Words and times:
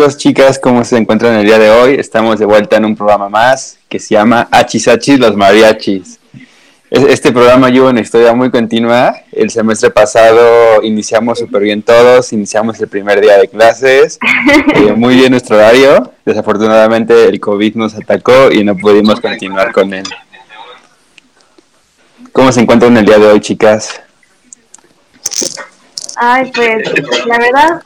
Chicas, 0.00 0.58
¿cómo 0.58 0.82
se 0.82 0.96
encuentran 0.96 1.34
el 1.34 1.44
día 1.44 1.58
de 1.58 1.70
hoy? 1.70 1.94
Estamos 1.94 2.38
de 2.38 2.46
vuelta 2.46 2.78
en 2.78 2.86
un 2.86 2.96
programa 2.96 3.28
más 3.28 3.78
que 3.86 3.98
se 3.98 4.14
llama 4.14 4.48
Achis 4.50 4.88
los 5.18 5.36
mariachis. 5.36 6.18
Este 6.90 7.30
programa 7.32 7.68
lleva 7.68 7.90
una 7.90 8.00
historia 8.00 8.34
muy 8.34 8.50
continua. 8.50 9.14
El 9.30 9.50
semestre 9.50 9.90
pasado 9.90 10.82
iniciamos 10.82 11.38
súper 11.38 11.62
bien 11.62 11.82
todos, 11.82 12.32
iniciamos 12.32 12.80
el 12.80 12.88
primer 12.88 13.20
día 13.20 13.36
de 13.36 13.48
clases, 13.48 14.18
eh, 14.74 14.94
muy 14.94 15.16
bien 15.16 15.32
nuestro 15.32 15.56
horario. 15.56 16.10
Desafortunadamente 16.24 17.26
el 17.26 17.38
COVID 17.38 17.74
nos 17.74 17.94
atacó 17.94 18.50
y 18.50 18.64
no 18.64 18.76
pudimos 18.78 19.20
continuar 19.20 19.70
con 19.70 19.92
él. 19.92 20.04
¿Cómo 22.32 22.50
se 22.52 22.60
encuentran 22.60 22.96
el 22.96 23.04
día 23.04 23.18
de 23.18 23.26
hoy, 23.26 23.40
chicas? 23.40 24.00
Ay, 26.16 26.50
pues 26.54 27.26
la 27.26 27.38
verdad 27.38 27.82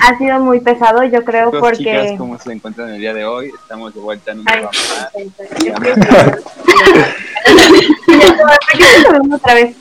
ha 0.00 0.18
sido 0.18 0.40
muy 0.40 0.58
pesado, 0.60 1.02
yo 1.04 1.24
creo, 1.24 1.50
porque... 1.50 1.78
Chicas, 1.78 2.12
¿cómo 2.18 2.38
se 2.38 2.52
encuentran 2.52 2.90
el 2.90 3.00
día 3.00 3.14
de 3.14 3.24
hoy? 3.24 3.50
Estamos 3.60 3.94
de 3.94 4.00
vuelta 4.00 4.32
en 4.32 4.40
un 4.40 4.44
programa 4.44 4.70
otra 9.36 9.54
vez. 9.54 9.76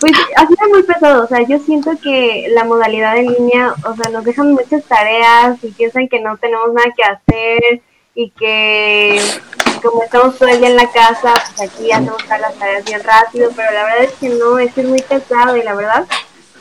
Pues 0.00 0.12
ha 0.36 0.46
sido 0.46 0.68
muy 0.70 0.82
pesado, 0.82 1.24
o 1.24 1.26
sea, 1.26 1.42
yo 1.42 1.58
siento 1.58 1.90
que 2.02 2.46
la 2.54 2.64
modalidad 2.64 3.18
en 3.18 3.32
línea, 3.32 3.74
o 3.84 3.94
sea, 3.94 4.08
nos 4.10 4.24
dejan 4.24 4.52
muchas 4.52 4.82
tareas 4.84 5.62
y 5.62 5.70
piensan 5.72 6.08
que 6.08 6.20
no 6.20 6.38
tenemos 6.38 6.72
nada 6.72 6.88
que 6.96 7.02
hacer 7.02 7.82
y 8.14 8.30
que 8.30 9.20
como 9.82 10.02
estamos 10.02 10.38
todo 10.38 10.48
el 10.48 10.58
día 10.58 10.70
en 10.70 10.76
la 10.76 10.90
casa, 10.90 11.34
pues 11.56 11.70
aquí 11.70 11.92
hacemos 11.92 12.22
todas 12.24 12.40
las 12.40 12.54
tareas 12.54 12.84
bien 12.84 13.02
rápido, 13.02 13.50
pero 13.54 13.70
la 13.72 13.84
verdad 13.84 14.04
es 14.04 14.12
que 14.12 14.30
no, 14.30 14.58
es 14.58 14.74
muy 14.78 15.02
pesado 15.02 15.56
y 15.56 15.62
la 15.62 15.74
verdad 15.74 16.06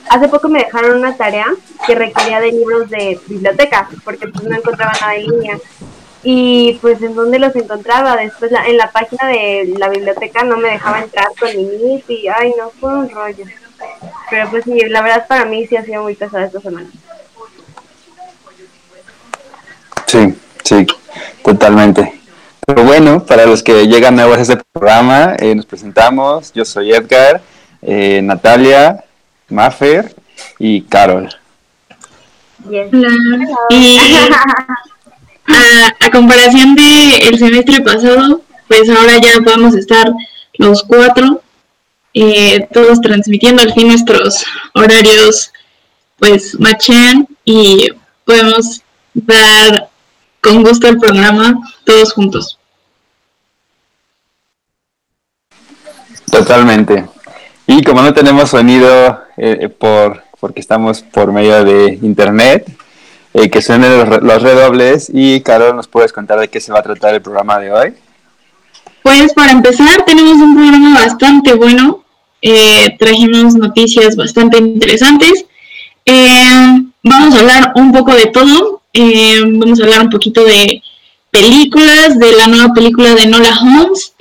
Hace 0.09 0.27
poco 0.27 0.49
me 0.49 0.59
dejaron 0.59 0.98
una 0.98 1.16
tarea 1.16 1.48
que 1.85 1.95
requería 1.95 2.39
de 2.39 2.52
libros 2.52 2.89
de 2.89 3.20
biblioteca, 3.27 3.89
porque 4.03 4.27
pues 4.27 4.44
no 4.45 4.55
encontraba 4.55 4.94
nada 4.99 5.16
en 5.16 5.27
línea. 5.27 5.59
Y 6.23 6.77
pues 6.81 7.02
en 7.02 7.16
dónde 7.16 7.39
los 7.39 7.56
encontraba, 7.56 8.17
después 8.17 8.52
en 8.52 8.78
la 8.78 8.91
página 8.91 9.28
de 9.28 9.73
la 9.78 9.88
biblioteca 9.89 10.44
no 10.44 10.58
me 10.58 10.72
dejaba 10.72 11.02
entrar 11.02 11.28
con 11.39 11.56
mi 11.56 11.64
NIF 11.64 12.09
y 12.09 12.28
ay 12.28 12.53
no, 12.58 12.72
fue 12.80 12.94
un 12.94 13.09
rollo. 13.09 13.45
Pero 14.30 14.50
pues 14.50 14.66
sí, 14.66 14.78
la 14.89 15.02
verdad 15.02 15.28
para 15.28 15.45
mí 15.45 15.66
sí 15.67 15.78
ha 15.78 15.86
sido 15.86 16.03
muy 16.03 16.16
pesada 16.16 16.45
esta 16.45 16.59
semana. 16.59 16.89
Sí, 20.06 20.36
sí, 20.63 20.88
totalmente. 21.44 22.19
Pero 22.66 22.84
bueno, 22.84 23.25
para 23.25 23.45
los 23.45 23.63
que 23.63 23.88
llegan 23.88 24.16
nuevos 24.16 24.38
a 24.38 24.41
este 24.41 24.58
programa, 24.72 25.36
eh, 25.39 25.56
nos 25.56 25.66
presentamos. 25.66 26.52
Yo 26.53 26.66
soy 26.66 26.94
Edgar, 26.94 27.41
eh, 27.81 28.22
Natalia, 28.22 29.06
Maffer 29.50 30.16
y 30.58 30.81
Carol. 30.81 31.30
Y 32.69 32.78
a, 35.47 36.11
comparación 36.11 36.75
del 36.75 37.22
el 37.22 37.39
semestre 37.39 37.81
pasado, 37.81 38.41
pues 38.67 38.89
ahora 38.89 39.17
ya 39.17 39.39
podemos 39.41 39.75
estar 39.75 40.11
los 40.58 40.83
cuatro, 40.83 41.41
eh, 42.14 42.67
todos 42.73 43.02
transmitiendo 43.02 43.61
al 43.61 43.73
fin 43.73 43.88
nuestros 43.88 44.44
horarios, 44.73 45.52
pues 46.17 46.59
machan 46.59 47.28
y 47.45 47.89
podemos 48.25 48.81
dar 49.13 49.89
con 50.41 50.63
gusto 50.63 50.88
el 50.88 51.00
programa 51.00 51.59
todos 51.86 52.13
juntos. 52.13 52.59
Totalmente. 56.31 57.06
Y 57.72 57.84
como 57.84 58.02
no 58.02 58.12
tenemos 58.16 58.50
sonido 58.50 59.22
eh, 59.38 59.70
por, 59.70 60.23
porque 60.39 60.59
estamos 60.59 61.03
por 61.03 61.31
medio 61.31 61.64
de 61.64 62.00
internet, 62.02 62.67
eh, 63.36 63.48
que 63.52 63.62
suenen 63.62 64.09
los, 64.09 64.42
redobles 64.42 65.12
y 65.14 65.42
Carol, 65.42 65.75
¿nos 65.75 65.88
puedes 65.88 66.12
contar 66.12 66.40
de 66.40 66.47
qué 66.47 66.59
se 66.59 66.72
va 66.72 66.80
a 66.80 66.81
tratar 66.81 67.14
el 67.14 67.22
programa 67.22 67.59
de 67.59 67.72
hoy? 67.72 67.94
Pues 69.03 69.34
para 69.36 69.52
empezar 69.52 70.03
tenemos 70.03 70.38
un 70.38 70.56
programa 70.56 70.95
bastante 70.95 71.53
bueno, 71.53 72.03
eh, 72.41 72.96
trajimos 72.97 73.53
noticias 73.53 74.16
bastante 74.16 74.58
interesantes, 74.58 75.46
vamos 77.03 77.35
a 77.35 77.40
hablar 77.40 77.74
un 77.75 77.91
poco 77.91 78.16
de 78.16 78.25
todo, 78.25 78.81
vamos 79.44 79.79
a 79.79 79.84
hablar 79.84 80.02
un 80.02 80.09
poquito 80.09 80.44
de 80.44 80.81
películas, 81.29 82.18
de 82.18 82.31
la 82.31 82.47
nueva 82.47 82.74
película 82.74 83.13
de 83.13 83.28
Nola 83.28 83.59
Holmes, 83.62 84.16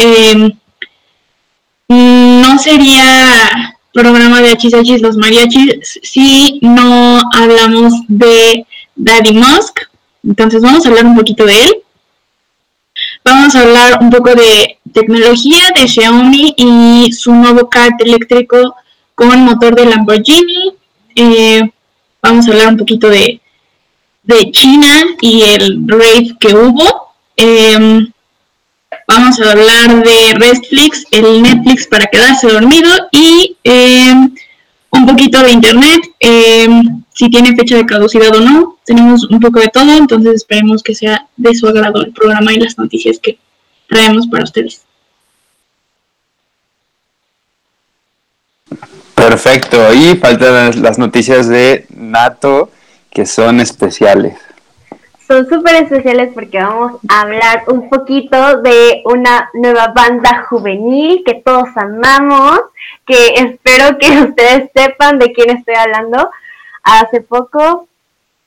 no 1.88 2.58
sería 2.58 3.74
programa 3.92 4.40
de 4.42 4.50
Hachis 4.50 5.00
los 5.00 5.16
mariachis 5.16 5.98
si 6.02 6.58
no 6.62 7.20
hablamos 7.32 7.92
de 8.08 8.66
Daddy 8.94 9.32
Musk. 9.32 9.80
Entonces 10.24 10.62
vamos 10.62 10.84
a 10.84 10.88
hablar 10.90 11.06
un 11.06 11.16
poquito 11.16 11.44
de 11.44 11.64
él. 11.64 11.82
Vamos 13.24 13.54
a 13.54 13.62
hablar 13.62 13.98
un 14.00 14.10
poco 14.10 14.34
de 14.34 14.78
tecnología 14.92 15.70
de 15.74 15.88
Xiaomi 15.88 16.54
y 16.56 17.12
su 17.12 17.32
nuevo 17.34 17.68
kart 17.68 18.00
eléctrico 18.00 18.74
con 19.14 19.44
motor 19.44 19.74
de 19.74 19.86
Lamborghini. 19.86 20.74
Eh, 21.14 21.62
vamos 22.22 22.46
a 22.46 22.50
hablar 22.52 22.68
un 22.68 22.76
poquito 22.76 23.08
de, 23.08 23.40
China 24.52 25.04
y 25.20 25.42
el 25.42 25.82
rave 25.86 26.36
que 26.38 26.54
hubo. 26.54 27.14
Em, 27.36 28.12
Vamos 29.10 29.40
a 29.40 29.52
hablar 29.52 30.04
de 30.04 30.34
Netflix, 30.38 31.06
el 31.10 31.42
Netflix 31.42 31.86
para 31.86 32.06
quedarse 32.08 32.46
dormido 32.46 32.90
y 33.10 33.56
eh, 33.64 34.12
un 34.90 35.06
poquito 35.06 35.42
de 35.42 35.50
Internet, 35.50 36.00
eh, 36.20 36.68
si 37.14 37.30
tiene 37.30 37.56
fecha 37.56 37.76
de 37.76 37.86
caducidad 37.86 38.36
o 38.36 38.40
no. 38.40 38.76
Tenemos 38.84 39.24
un 39.24 39.40
poco 39.40 39.60
de 39.60 39.68
todo, 39.68 39.96
entonces 39.96 40.34
esperemos 40.34 40.82
que 40.82 40.94
sea 40.94 41.26
de 41.38 41.54
su 41.54 41.66
agrado 41.66 42.02
el 42.02 42.12
programa 42.12 42.52
y 42.52 42.60
las 42.60 42.76
noticias 42.76 43.18
que 43.18 43.38
traemos 43.88 44.26
para 44.26 44.44
ustedes. 44.44 44.82
Perfecto, 49.14 49.94
y 49.94 50.16
faltan 50.16 50.82
las 50.82 50.98
noticias 50.98 51.48
de 51.48 51.86
NATO 51.88 52.70
que 53.08 53.24
son 53.24 53.60
especiales 53.60 54.34
son 55.28 55.46
súper 55.46 55.74
especiales 55.74 56.30
porque 56.32 56.58
vamos 56.58 57.00
a 57.06 57.20
hablar 57.20 57.64
un 57.68 57.90
poquito 57.90 58.62
de 58.62 59.02
una 59.04 59.50
nueva 59.52 59.88
banda 59.88 60.46
juvenil 60.48 61.22
que 61.24 61.34
todos 61.34 61.68
amamos, 61.76 62.60
que 63.06 63.34
espero 63.36 63.98
que 63.98 64.10
ustedes 64.22 64.70
sepan 64.74 65.18
de 65.18 65.32
quién 65.32 65.50
estoy 65.50 65.74
hablando. 65.74 66.30
Hace 66.82 67.20
poco 67.20 67.86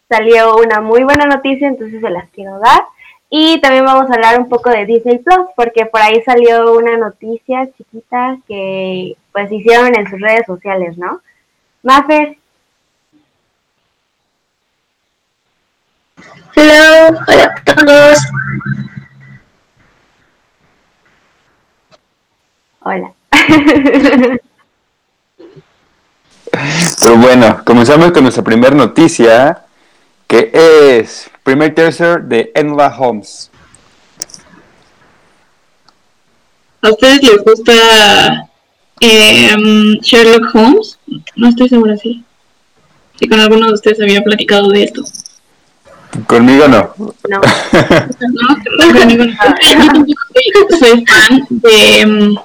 salió 0.09 0.55
una 0.57 0.81
muy 0.81 1.03
buena 1.03 1.25
noticia, 1.25 1.67
entonces 1.67 2.01
se 2.01 2.09
las 2.09 2.27
quiero 2.31 2.57
dar. 2.57 2.81
Y 3.29 3.61
también 3.61 3.85
vamos 3.85 4.09
a 4.09 4.15
hablar 4.15 4.39
un 4.39 4.49
poco 4.49 4.71
de 4.71 4.85
Disney 4.85 5.19
Plus, 5.19 5.45
porque 5.55 5.85
por 5.85 6.01
ahí 6.01 6.21
salió 6.23 6.73
una 6.73 6.97
noticia 6.97 7.69
chiquita 7.77 8.37
que 8.47 9.15
pues 9.31 9.51
hicieron 9.51 9.95
en 9.95 10.09
sus 10.09 10.19
redes 10.19 10.47
sociales, 10.47 10.97
¿no? 10.97 11.21
Mafer, 11.83 12.37
Hola, 16.55 17.25
hola 17.27 17.55
a 17.65 17.75
todos. 17.75 18.17
Hola. 22.81 23.13
Pero 26.99 27.17
bueno, 27.17 27.61
comenzamos 27.65 28.11
con 28.11 28.23
nuestra 28.23 28.43
primera 28.43 28.75
noticia, 28.75 29.65
que 30.27 30.51
es 30.53 31.29
primer 31.43 31.73
tercer 31.73 32.23
de 32.23 32.51
Enla 32.55 32.95
Holmes. 32.97 33.49
¿A 36.81 36.89
ustedes 36.89 37.21
les 37.23 37.43
gusta 37.43 38.49
em, 38.99 39.99
Sherlock 40.01 40.55
Holmes? 40.55 40.97
No 41.35 41.49
estoy 41.49 41.69
segura 41.69 41.95
si, 41.97 42.23
si 43.19 43.27
con 43.27 43.39
alguno 43.39 43.67
de 43.67 43.73
ustedes 43.73 44.01
había 44.01 44.23
platicado 44.23 44.69
de 44.69 44.83
esto. 44.83 45.03
Conmigo 46.27 46.67
no. 46.67 46.93
No. 46.97 47.11
no, 47.29 48.99
conmigo 48.99 49.25
no. 49.25 50.77
Soy 50.77 51.05
fan 51.05 51.47
de, 51.49 52.35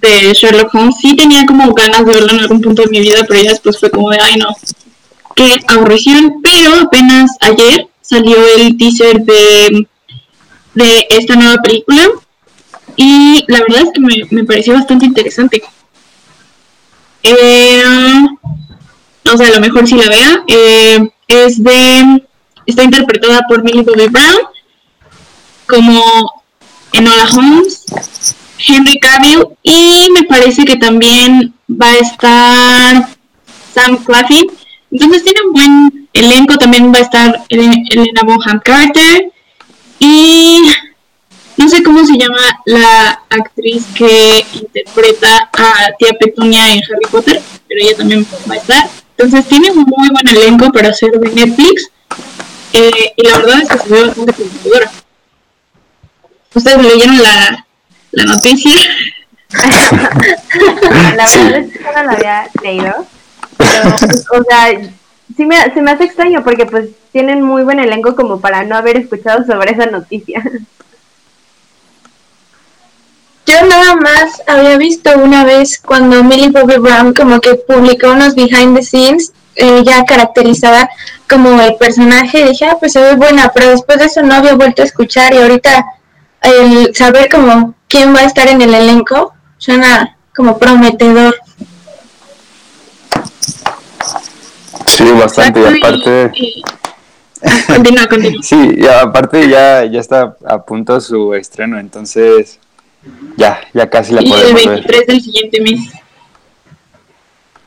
de 0.00 0.32
Sherlock 0.32 0.74
Holmes. 0.74 0.96
Sí 1.00 1.16
tenía 1.16 1.44
como 1.44 1.72
ganas 1.74 2.04
de 2.04 2.12
verlo 2.12 2.32
en 2.32 2.40
algún 2.40 2.60
punto 2.60 2.82
de 2.82 2.88
mi 2.88 3.00
vida, 3.00 3.24
pero 3.28 3.42
ya 3.42 3.50
después 3.50 3.78
fue 3.78 3.90
como 3.90 4.10
de, 4.10 4.18
ay 4.20 4.36
no, 4.36 4.48
qué 5.34 5.56
aburrición. 5.68 6.40
Pero 6.42 6.74
apenas 6.82 7.32
ayer 7.40 7.88
salió 8.00 8.36
el 8.56 8.76
teaser 8.76 9.20
de, 9.22 9.86
de 10.74 11.06
esta 11.10 11.34
nueva 11.34 11.56
película 11.62 12.08
y 12.96 13.44
la 13.48 13.60
verdad 13.60 13.82
es 13.82 13.90
que 13.92 14.00
me, 14.00 14.14
me 14.30 14.44
pareció 14.44 14.74
bastante 14.74 15.06
interesante. 15.06 15.62
Eh, 17.22 17.82
o 19.32 19.36
sea, 19.36 19.48
a 19.48 19.50
lo 19.50 19.60
mejor 19.60 19.86
si 19.86 19.96
la 19.96 20.08
vea. 20.08 20.44
Eh, 20.46 21.10
es 21.28 21.62
de 21.62 22.24
Está 22.70 22.84
interpretada 22.84 23.40
por 23.48 23.64
Millie 23.64 23.82
Bobby 23.82 24.06
Brown 24.06 24.38
como 25.66 26.44
Enola 26.92 27.28
Holmes, 27.32 27.84
Henry 28.64 28.96
Cavill 29.00 29.44
y 29.64 30.06
me 30.14 30.22
parece 30.28 30.64
que 30.64 30.76
también 30.76 31.52
va 31.68 31.86
a 31.86 31.96
estar 31.96 33.08
Sam 33.74 33.96
Claflin. 34.04 34.52
Entonces 34.92 35.24
tiene 35.24 35.40
un 35.46 35.52
buen 35.52 36.08
elenco 36.12 36.56
también 36.58 36.92
va 36.92 36.98
a 36.98 37.02
estar 37.02 37.42
Elena 37.48 38.20
Bonham 38.24 38.60
Carter 38.60 39.32
y 39.98 40.62
no 41.56 41.68
sé 41.68 41.82
cómo 41.82 42.06
se 42.06 42.16
llama 42.16 42.40
la 42.66 43.20
actriz 43.30 43.84
que 43.96 44.46
interpreta 44.52 45.50
a 45.58 45.88
tía 45.98 46.12
Petunia 46.20 46.72
en 46.72 46.80
Harry 46.84 47.10
Potter, 47.10 47.42
pero 47.66 47.80
ella 47.80 47.96
también 47.96 48.24
va 48.48 48.54
a 48.54 48.58
estar. 48.58 48.88
Entonces 49.16 49.48
tiene 49.48 49.72
un 49.72 49.84
muy 49.88 50.08
buen 50.08 50.28
elenco 50.28 50.70
para 50.70 50.90
hacer 50.90 51.10
de 51.10 51.30
Netflix 51.30 51.90
eh, 52.72 53.12
y 53.16 53.26
la 53.26 53.38
verdad 53.38 53.62
es 53.62 53.68
que 53.68 53.78
se 53.78 53.88
ve 53.88 54.06
bastante 54.06 54.32
prometedora. 54.32 54.90
¿Ustedes 56.54 56.82
leyeron 56.82 57.22
la, 57.22 57.66
la 58.12 58.24
noticia? 58.24 58.72
la 59.52 61.28
verdad 61.28 61.56
es 61.56 61.72
que 61.72 61.80
no 61.80 62.02
la 62.02 62.12
había 62.12 62.48
leído. 62.62 63.06
Pero, 63.56 63.94
o 64.38 64.44
sea, 64.44 64.90
sí 65.36 65.44
me, 65.44 65.74
se 65.74 65.82
me 65.82 65.90
hace 65.90 66.04
extraño 66.04 66.42
porque 66.44 66.66
pues 66.66 66.88
tienen 67.12 67.42
muy 67.42 67.62
buen 67.62 67.80
elenco 67.80 68.14
como 68.14 68.40
para 68.40 68.64
no 68.64 68.76
haber 68.76 68.96
escuchado 68.96 69.44
sobre 69.44 69.72
esa 69.72 69.86
noticia. 69.86 70.42
Yo 73.46 73.66
nada 73.66 73.96
más 73.96 74.42
había 74.46 74.76
visto 74.76 75.10
una 75.18 75.44
vez 75.44 75.80
cuando 75.80 76.22
Millie 76.22 76.50
Bobby 76.50 76.78
Brown 76.78 77.12
como 77.14 77.40
que 77.40 77.54
publicó 77.54 78.12
unos 78.12 78.34
behind 78.34 78.76
the 78.76 78.82
scenes 78.84 79.32
eh, 79.60 79.82
ya 79.84 80.04
caracterizada 80.04 80.90
como 81.28 81.60
el 81.60 81.76
personaje 81.76 82.40
y 82.40 82.48
dije, 82.48 82.66
ah, 82.66 82.76
pues 82.80 82.92
se 82.92 83.00
ve 83.00 83.14
buena, 83.14 83.52
pero 83.54 83.70
después 83.70 83.98
de 83.98 84.06
eso 84.06 84.22
no 84.22 84.34
había 84.34 84.54
vuelto 84.54 84.82
a 84.82 84.84
escuchar 84.84 85.34
y 85.34 85.38
ahorita 85.38 85.84
el 86.42 86.94
saber 86.94 87.28
como 87.30 87.74
quién 87.86 88.14
va 88.14 88.20
a 88.20 88.24
estar 88.24 88.48
en 88.48 88.62
el 88.62 88.74
elenco 88.74 89.34
suena 89.58 90.16
como 90.34 90.58
prometedor. 90.58 91.36
Sí, 94.86 95.04
bastante, 95.12 95.60
y 95.60 95.78
aparte... 95.78 96.32
Continúa, 97.66 98.06
continúa. 98.06 98.42
Sí, 98.42 98.74
y 98.76 98.86
aparte 98.86 99.48
ya, 99.48 99.84
ya 99.84 100.00
está 100.00 100.36
a 100.44 100.62
punto 100.62 101.00
su 101.00 101.34
estreno, 101.34 101.78
entonces 101.78 102.58
ya, 103.36 103.60
ya 103.72 103.88
casi 103.88 104.12
la 104.12 104.22
y 104.22 104.30
podemos 104.30 104.62
el 104.62 104.68
23 104.68 105.06
del 105.06 105.20
siguiente 105.22 105.60
mes. 105.60 105.80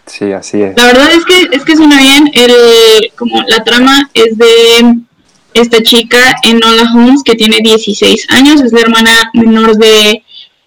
Sí, 0.05 0.31
así 0.31 0.61
es. 0.61 0.75
La 0.75 0.87
verdad 0.87 1.09
es 1.11 1.25
que 1.25 1.55
es 1.55 1.63
que 1.63 1.75
suena 1.75 1.97
bien. 1.97 2.29
El, 2.33 3.11
como 3.15 3.41
la 3.47 3.63
trama 3.63 4.09
es 4.13 4.37
de 4.37 4.97
esta 5.53 5.81
chica 5.81 6.35
Enola 6.43 6.91
Holmes 6.93 7.21
que 7.23 7.35
tiene 7.35 7.59
16 7.61 8.27
años, 8.29 8.61
es 8.61 8.73
la 8.73 8.81
hermana 8.81 9.31
menor 9.33 9.75
de 9.77 10.23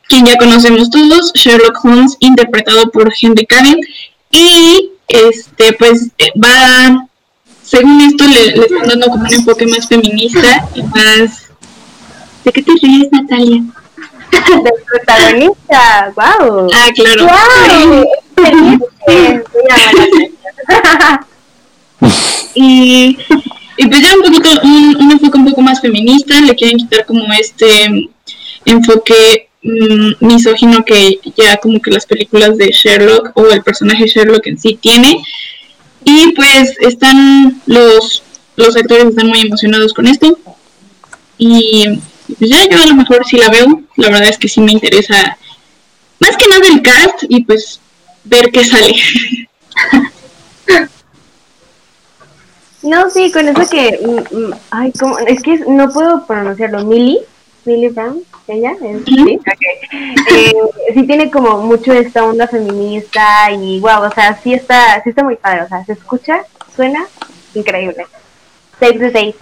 quien 0.08 0.24
ya 0.24 0.36
conocemos 0.36 0.90
todos, 0.90 1.32
Sherlock 1.34 1.84
Holmes, 1.84 2.16
interpretado 2.20 2.90
por 2.90 3.12
Henry 3.20 3.44
Cavill, 3.46 3.80
y 4.30 4.92
este 5.08 5.72
pues 5.72 6.08
va, 6.42 7.08
según 7.62 8.00
esto 8.02 8.24
le, 8.26 8.52
le 8.52 8.62
están 8.62 8.88
dando 8.88 9.08
como 9.08 9.24
un 9.24 9.34
enfoque 9.34 9.66
más 9.66 9.88
feminista 9.88 10.68
y 10.74 10.82
más. 10.84 11.46
¿De 12.44 12.52
qué 12.52 12.62
te 12.62 12.72
ríes, 12.80 13.10
Natalia? 13.10 13.64
Del 14.30 14.72
protagonista, 14.88 16.12
wow. 16.14 16.70
Ah, 16.72 16.88
claro. 16.94 17.26
Wow. 17.26 18.06
Y, 22.54 23.18
y 23.76 23.86
pues 23.86 24.00
ya 24.00 24.14
un 24.14 24.22
poquito, 24.22 24.48
un, 24.62 25.10
enfoque 25.12 25.38
un 25.38 25.46
poco 25.46 25.60
más 25.62 25.80
feminista, 25.80 26.40
le 26.40 26.54
quieren 26.54 26.78
quitar 26.78 27.06
como 27.06 27.32
este 27.32 28.08
enfoque 28.64 29.48
mmm, 29.62 30.12
misógino 30.20 30.84
que 30.84 31.20
ya 31.36 31.56
como 31.58 31.80
que 31.80 31.90
las 31.90 32.06
películas 32.06 32.56
de 32.56 32.70
Sherlock 32.70 33.32
o 33.34 33.46
el 33.48 33.62
personaje 33.62 34.06
Sherlock 34.06 34.46
en 34.46 34.58
sí 34.58 34.78
tiene. 34.80 35.22
Y 36.04 36.32
pues 36.32 36.74
están 36.80 37.60
los, 37.66 38.22
los 38.56 38.76
actores 38.76 39.06
están 39.06 39.26
muy 39.26 39.40
emocionados 39.40 39.92
con 39.92 40.06
esto. 40.06 40.38
Y 41.36 41.84
pues 42.38 42.50
ya 42.50 42.68
yo 42.68 42.82
a 42.82 42.86
lo 42.86 42.94
mejor 42.94 43.24
si 43.26 43.36
la 43.36 43.50
veo, 43.50 43.82
la 43.96 44.10
verdad 44.10 44.30
es 44.30 44.38
que 44.38 44.48
sí 44.48 44.60
me 44.60 44.72
interesa 44.72 45.36
más 46.18 46.36
que 46.36 46.48
nada 46.48 46.66
el 46.68 46.82
cast 46.82 47.24
y 47.28 47.44
pues 47.44 47.80
ver 48.26 48.50
qué 48.50 48.64
sale. 48.64 48.94
No, 52.82 53.10
sí, 53.10 53.32
con 53.32 53.48
eso 53.48 53.68
que, 53.68 53.98
mm, 54.30 54.52
ay, 54.70 54.92
¿cómo? 54.98 55.18
es 55.18 55.42
que 55.42 55.58
no 55.66 55.90
puedo 55.90 56.24
pronunciarlo, 56.24 56.84
Millie, 56.84 57.18
Millie 57.64 57.88
Brown, 57.88 58.22
ella, 58.46 58.72
es, 58.80 59.04
sí, 59.04 59.40
okay. 59.40 60.14
eh, 60.36 60.54
sí 60.94 61.02
tiene 61.02 61.28
como 61.30 61.58
mucho 61.62 61.92
esta 61.92 62.24
onda 62.24 62.46
feminista 62.46 63.50
y 63.50 63.80
wow, 63.80 64.04
o 64.04 64.14
sea, 64.14 64.38
sí 64.40 64.54
está, 64.54 65.02
sí 65.02 65.10
está 65.10 65.24
muy 65.24 65.34
padre, 65.34 65.62
o 65.62 65.68
sea, 65.68 65.84
se 65.84 65.94
escucha, 65.94 66.42
suena 66.76 67.06
increíble. 67.54 68.06
Save 68.78 68.98
the 68.98 69.10
date. 69.10 69.36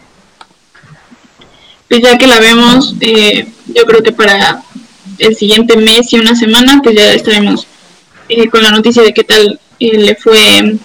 Pues 1.89 2.01
ya 2.01 2.17
que 2.17 2.27
la 2.27 2.41
vemos, 2.41 2.95
eh, 3.01 3.47
yo 3.67 3.85
creo 3.85 4.03
que 4.03 4.13
para 4.13 4.63
el 5.19 5.37
siguiente 5.37 5.77
mes 5.77 6.13
y 6.13 6.19
una 6.19 6.35
semana, 6.35 6.81
pues 6.83 6.97
ya 6.97 7.13
estaremos 7.13 7.67
eh, 8.29 8.49
con 8.49 8.63
la 8.63 8.71
noticia 8.71 9.03
de 9.03 9.13
qué 9.13 9.25
tal 9.25 9.61
eh, 9.79 9.99
le 9.99 10.15
fue 10.17 10.59
en 10.59 10.81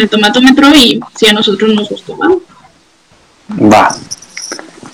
el 0.00 0.08
tomatómetro 0.08 0.68
y 0.74 1.00
si 1.16 1.26
a 1.28 1.32
nosotros 1.32 1.74
nos 1.74 1.88
gustó. 1.88 2.16
¿va? 2.16 2.28
Va. 3.72 3.96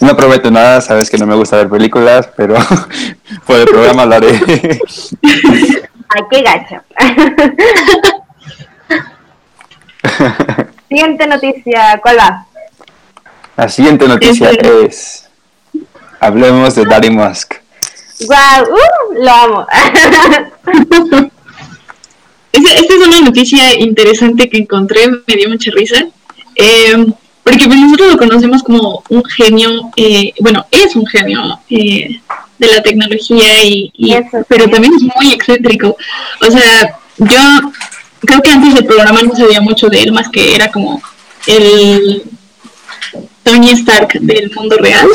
No 0.00 0.16
prometo 0.16 0.50
nada, 0.50 0.80
sabes 0.80 1.08
que 1.08 1.18
no 1.18 1.26
me 1.26 1.34
gusta 1.34 1.56
ver 1.56 1.68
películas, 1.68 2.28
pero 2.36 2.54
por 3.46 3.56
el 3.56 3.66
programa 3.66 4.04
lo 4.04 4.14
haré. 4.16 4.38
Ay, 5.22 6.22
qué 6.30 6.42
gacho. 6.42 6.82
Siguiente 10.88 11.26
noticia, 11.26 11.98
¿cuál 12.02 12.18
va? 12.18 12.46
La 13.56 13.68
siguiente 13.68 14.06
noticia 14.06 14.50
Este- 14.50 14.86
es... 14.86 15.28
Hablemos 16.20 16.74
de 16.74 16.84
Daddy 16.84 17.10
Musk. 17.10 17.54
Wow, 18.26 18.72
uh, 18.72 19.22
lo 19.22 19.30
amo. 19.30 19.66
Esta, 22.56 22.72
esta 22.74 22.94
es 22.94 23.06
una 23.06 23.20
noticia 23.20 23.74
interesante 23.78 24.48
que 24.48 24.58
encontré, 24.58 25.08
me 25.26 25.36
dio 25.36 25.48
mucha 25.48 25.70
risa. 25.72 26.06
Eh, 26.56 27.04
porque 27.42 27.66
pues 27.66 27.78
nosotros 27.78 28.12
lo 28.12 28.18
conocemos 28.18 28.62
como 28.62 29.02
un 29.10 29.22
genio, 29.24 29.90
eh, 29.96 30.32
bueno, 30.40 30.64
es 30.70 30.96
un 30.96 31.04
genio 31.06 31.58
eh, 31.68 32.20
de 32.58 32.66
la 32.68 32.82
tecnología, 32.82 33.62
y, 33.64 33.92
y- 33.96 34.14
pero 34.48 34.68
también 34.70 34.94
es 34.94 35.02
muy 35.02 35.32
excéntrico. 35.34 35.94
O 36.40 36.50
sea, 36.50 36.96
yo 37.18 37.72
creo 38.20 38.40
que 38.40 38.50
antes 38.50 38.74
del 38.74 38.86
programa 38.86 39.20
no 39.22 39.34
sabía 39.36 39.60
mucho 39.60 39.88
de 39.88 40.02
él, 40.04 40.12
más 40.12 40.28
que 40.30 40.54
era 40.54 40.70
como 40.72 41.02
el 41.46 42.22
Tony 43.42 43.70
Stark 43.72 44.12
del 44.20 44.50
mundo 44.54 44.76
real. 44.78 45.06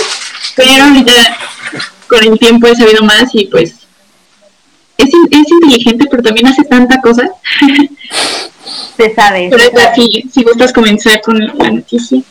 Pero 0.56 0.84
ahorita 0.84 1.38
con 2.08 2.24
el 2.24 2.38
tiempo 2.38 2.68
he 2.68 2.76
sabido 2.76 3.04
más 3.04 3.34
y 3.34 3.46
pues 3.46 3.79
es, 5.04 5.10
es 5.32 5.52
inteligente, 5.52 6.06
pero 6.10 6.24
también 6.24 6.48
hace 6.48 6.64
tanta 6.64 7.00
cosa. 7.02 7.24
Se 8.98 9.14
sabe. 9.14 9.48
Pero 9.50 9.64
se 9.64 9.70
es 9.70 9.74
sabe. 9.74 9.92
así, 9.92 10.30
si 10.32 10.44
gustas 10.44 10.74
comenzar 10.74 11.22
con 11.22 11.40
la 11.40 11.72
noticia. 11.72 12.22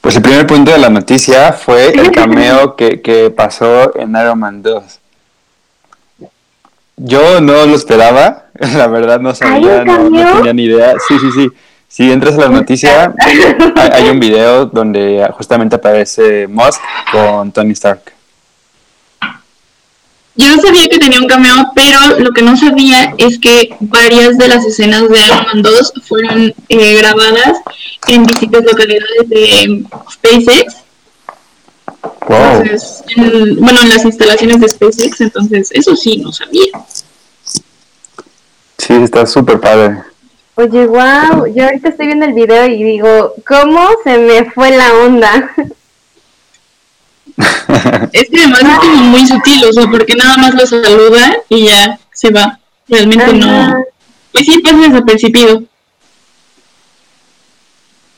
Pues 0.00 0.16
el 0.16 0.22
primer 0.22 0.46
punto 0.46 0.70
de 0.70 0.78
la 0.78 0.88
noticia 0.88 1.52
fue 1.52 1.88
el 1.88 2.10
cameo 2.12 2.76
que, 2.76 3.02
que 3.02 3.30
pasó 3.30 3.94
en 3.98 4.10
Iron 4.10 4.38
Man 4.38 4.62
2. 4.62 5.00
Yo 6.96 7.40
no 7.40 7.66
lo 7.66 7.74
esperaba, 7.74 8.46
la 8.54 8.86
verdad 8.86 9.20
no 9.20 9.34
sabía, 9.34 9.84
no, 9.84 10.08
tenía 10.36 10.52
ni 10.52 10.64
idea. 10.64 10.94
Sí, 11.06 11.18
sí, 11.18 11.30
sí. 11.34 11.48
Si 11.88 12.10
entras 12.10 12.34
a 12.34 12.42
la 12.42 12.48
noticia, 12.48 13.14
hay, 13.18 13.92
hay 13.92 14.08
un 14.10 14.20
video 14.20 14.66
donde 14.66 15.26
justamente 15.32 15.76
aparece 15.76 16.46
Musk 16.46 16.80
con 17.10 17.50
Tony 17.50 17.72
Stark. 17.72 18.17
Yo 20.40 20.54
no 20.54 20.62
sabía 20.62 20.88
que 20.88 20.98
tenía 20.98 21.18
un 21.20 21.26
cameo, 21.26 21.72
pero 21.74 21.98
lo 22.20 22.30
que 22.30 22.42
no 22.42 22.56
sabía 22.56 23.12
es 23.18 23.38
que 23.40 23.74
varias 23.80 24.38
de 24.38 24.46
las 24.48 24.64
escenas 24.64 25.08
de 25.08 25.18
Iron 25.18 25.44
Man 25.46 25.62
2 25.62 25.92
fueron 26.06 26.54
eh, 26.68 26.94
grabadas 26.94 27.58
en 28.06 28.24
distintas 28.24 28.62
localidades 28.64 29.28
de 29.28 29.84
SpaceX. 30.12 30.76
Wow. 32.28 32.62
Entonces, 32.62 33.02
en- 33.16 33.56
bueno, 33.56 33.80
en 33.82 33.88
las 33.88 34.04
instalaciones 34.04 34.60
de 34.60 34.68
SpaceX, 34.68 35.20
entonces 35.22 35.70
eso 35.72 35.96
sí, 35.96 36.18
no 36.18 36.30
sabía. 36.32 36.66
Sí, 38.78 38.94
está 38.94 39.26
súper 39.26 39.58
padre. 39.58 39.98
Oye, 40.54 40.86
wow, 40.86 41.46
yo 41.52 41.64
ahorita 41.64 41.88
estoy 41.88 42.06
viendo 42.06 42.26
el 42.26 42.32
video 42.34 42.66
y 42.66 42.82
digo, 42.84 43.34
¿cómo 43.46 43.88
se 44.04 44.18
me 44.18 44.50
fue 44.52 44.70
la 44.76 44.92
onda? 44.94 45.50
Es 48.12 48.28
que 48.30 48.38
además 48.38 48.62
es 48.62 48.78
como 48.78 48.96
muy 49.04 49.26
sutil, 49.26 49.64
o 49.64 49.72
sea, 49.72 49.86
porque 49.90 50.14
nada 50.14 50.36
más 50.38 50.54
lo 50.54 50.66
saluda 50.66 51.36
y 51.48 51.66
ya 51.66 51.98
se 52.12 52.30
va. 52.30 52.58
Realmente 52.88 53.24
Ajá. 53.24 53.32
no. 53.32 53.84
Pues 54.32 54.46
sí, 54.46 54.58
pasa 54.60 54.76
desapercibido. 54.76 55.62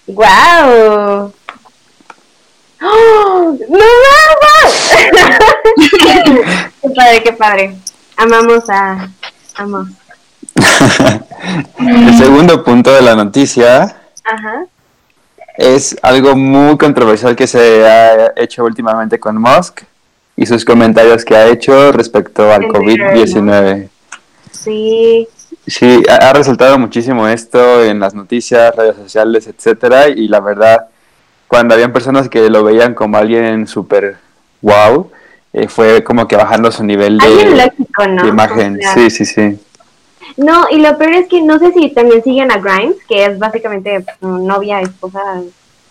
¡Wow! 0.07 1.33
¡Oh! 2.83 3.57
¡No, 3.69 3.79
no, 3.79 3.87
¡Qué 6.83 6.91
padre, 6.95 7.23
qué 7.23 7.33
padre! 7.33 7.77
Amamos 8.17 8.69
a... 8.69 9.11
Amos. 9.55 9.89
El 11.79 12.19
segundo 12.19 12.65
punto 12.65 12.93
de 12.93 13.03
la 13.03 13.15
noticia 13.15 13.97
Ajá. 14.25 14.65
Es 15.61 15.95
algo 16.01 16.35
muy 16.37 16.79
controversial 16.79 17.37
que 17.37 17.47
se 17.47 17.87
ha 17.87 18.33
hecho 18.35 18.65
últimamente 18.65 19.21
con 19.21 19.37
Musk 19.37 19.83
y 20.35 20.47
sus 20.47 20.65
comentarios 20.65 21.23
que 21.23 21.37
ha 21.37 21.49
hecho 21.49 21.93
respecto 21.93 22.51
al 22.51 22.65
En 22.65 22.73
Twitter, 22.73 23.15
COVID-19. 23.15 23.89
Sí. 24.53 25.29
Sí, 25.67 26.03
ha, 26.09 26.33
resaltado 26.33 26.79
muchísimo 26.79 27.29
esto 27.29 27.85
en 27.85 28.01
las 28.01 28.15
noticias, 28.15 28.75
redes 28.75 28.97
sociales, 28.97 29.47
etcétera, 29.47 30.09
y 30.09 30.29
la 30.29 30.41
verdad, 30.41 30.87
cuando 31.47 31.75
habían 31.75 31.93
personas 31.93 32.31
que 32.31 32.49
lo 32.49 32.65
veían 32.65 32.95
como 32.95 33.19
alguien 33.19 33.67
súper 33.67 34.17
wow, 34.63 35.11
eh, 35.53 35.69
fue 35.69 36.03
como 36.03 36.27
que 36.27 36.37
bajando 36.37 36.73
su 36.73 36.85
nivel 36.85 37.19
de, 37.19 37.45
lógico, 37.45 38.07
¿no? 38.07 38.23
de 38.23 38.29
imagen. 38.31 38.77
O 38.77 38.81
sea, 38.81 38.95
Sí, 38.95 39.11
sí, 39.11 39.27
sí. 39.27 39.61
No, 40.37 40.67
y 40.71 40.77
lo 40.79 40.97
peor 40.99 41.15
es 41.15 41.29
que 41.29 41.41
no 41.43 41.59
sé 41.59 41.73
si 41.73 41.91
también 41.91 42.23
siguen 42.23 42.51
a 42.51 42.59
Grimes, 42.59 42.97
que 43.09 43.25
es 43.25 43.39
básicamente 43.39 44.05
su 44.21 44.29
novia, 44.29 44.81
esposa, 44.81 45.21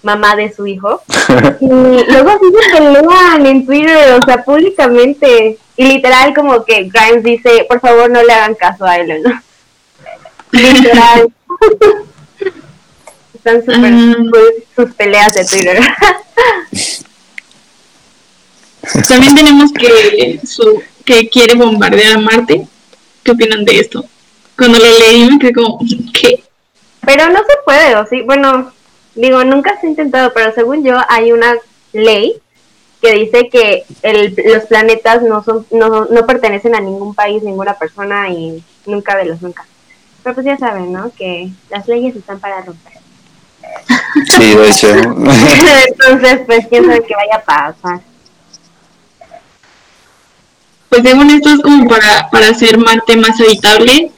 mamá 0.02 0.36
de 0.36 0.52
su 0.54 0.68
hijo. 0.68 1.02
Y 1.62 1.68
luego 1.68 2.32
sí 2.40 2.48
se 2.52 2.78
pelean 2.78 3.46
en 3.46 3.66
Twitter, 3.66 4.14
o 4.20 4.26
sea, 4.26 4.44
públicamente. 4.44 5.58
Y 5.76 5.86
literal 5.86 6.34
como 6.34 6.64
que 6.64 6.90
Grimes 6.90 7.24
dice, 7.24 7.66
por 7.68 7.80
favor 7.80 8.10
no 8.10 8.24
le 8.24 8.34
hagan 8.34 8.56
caso 8.56 8.86
a 8.86 8.98
él, 8.98 9.22
¿no? 9.24 9.42
Literal. 10.52 11.32
Están 13.34 13.64
súper 13.64 13.94
cool 14.32 14.54
sus 14.76 14.96
peleas 14.96 15.34
de 15.34 15.46
Twitter. 15.46 15.80
También 19.08 19.36
tenemos 19.36 19.72
que 19.72 20.42
su 20.46 20.82
que 21.06 21.30
quiere 21.30 21.56
bombardear 21.56 22.18
a 22.18 22.20
Marte. 22.20 22.68
¿Qué 23.24 23.32
opinan 23.32 23.64
de 23.64 23.80
esto? 23.80 24.06
Cuando 24.60 24.78
lo 24.78 25.00
leí 25.00 25.32
me 25.32 25.40
quedé 25.40 25.54
como, 25.54 25.80
¿qué? 26.14 26.44
Pero 27.06 27.30
no 27.30 27.40
se 27.40 27.56
puede, 27.66 27.96
¿o 27.96 28.06
sí? 28.06 28.22
Bueno, 28.22 28.74
digo, 29.16 29.44
nunca 29.46 29.80
se 29.80 29.88
ha 29.88 29.90
intentado, 29.90 30.34
pero 30.34 30.54
según 30.54 30.84
yo 30.84 30.98
hay 31.08 31.32
una 31.32 31.56
ley 31.94 32.36
que 33.02 33.14
dice 33.14 33.50
que 33.50 33.86
el, 34.02 34.36
los 34.46 34.66
planetas 34.66 35.24
no 35.24 35.42
son 35.44 35.66
no, 35.72 36.06
no 36.06 36.26
pertenecen 36.28 36.76
a 36.76 36.82
ningún 36.82 37.16
país, 37.16 37.42
ninguna 37.42 37.76
persona 37.76 38.30
y 38.30 38.62
nunca 38.86 39.16
de 39.16 39.26
los 39.26 39.42
nunca. 39.42 39.66
Pero 40.24 40.36
pues 40.36 40.46
ya 40.46 40.58
saben, 40.58 40.92
¿no? 40.92 41.10
Que 41.18 41.50
las 41.70 41.88
leyes 41.88 42.16
están 42.16 42.40
para 42.40 42.62
romper. 42.62 42.94
Sí, 44.28 44.56
de 44.56 44.70
hecho. 44.70 44.90
Entonces, 45.88 46.42
pues 46.46 46.68
quién 46.68 46.86
sabe 46.86 47.06
qué 47.06 47.16
vaya 47.16 47.36
a 47.36 47.44
pasar. 47.44 48.02
Pues 50.90 51.04
según 51.04 51.30
esto 51.30 51.50
es 51.50 51.62
como 51.62 51.88
para, 51.88 52.30
para 52.30 52.50
hacer 52.50 52.78
Marte 52.78 53.16
más 53.16 53.40
habitable. 53.40 54.12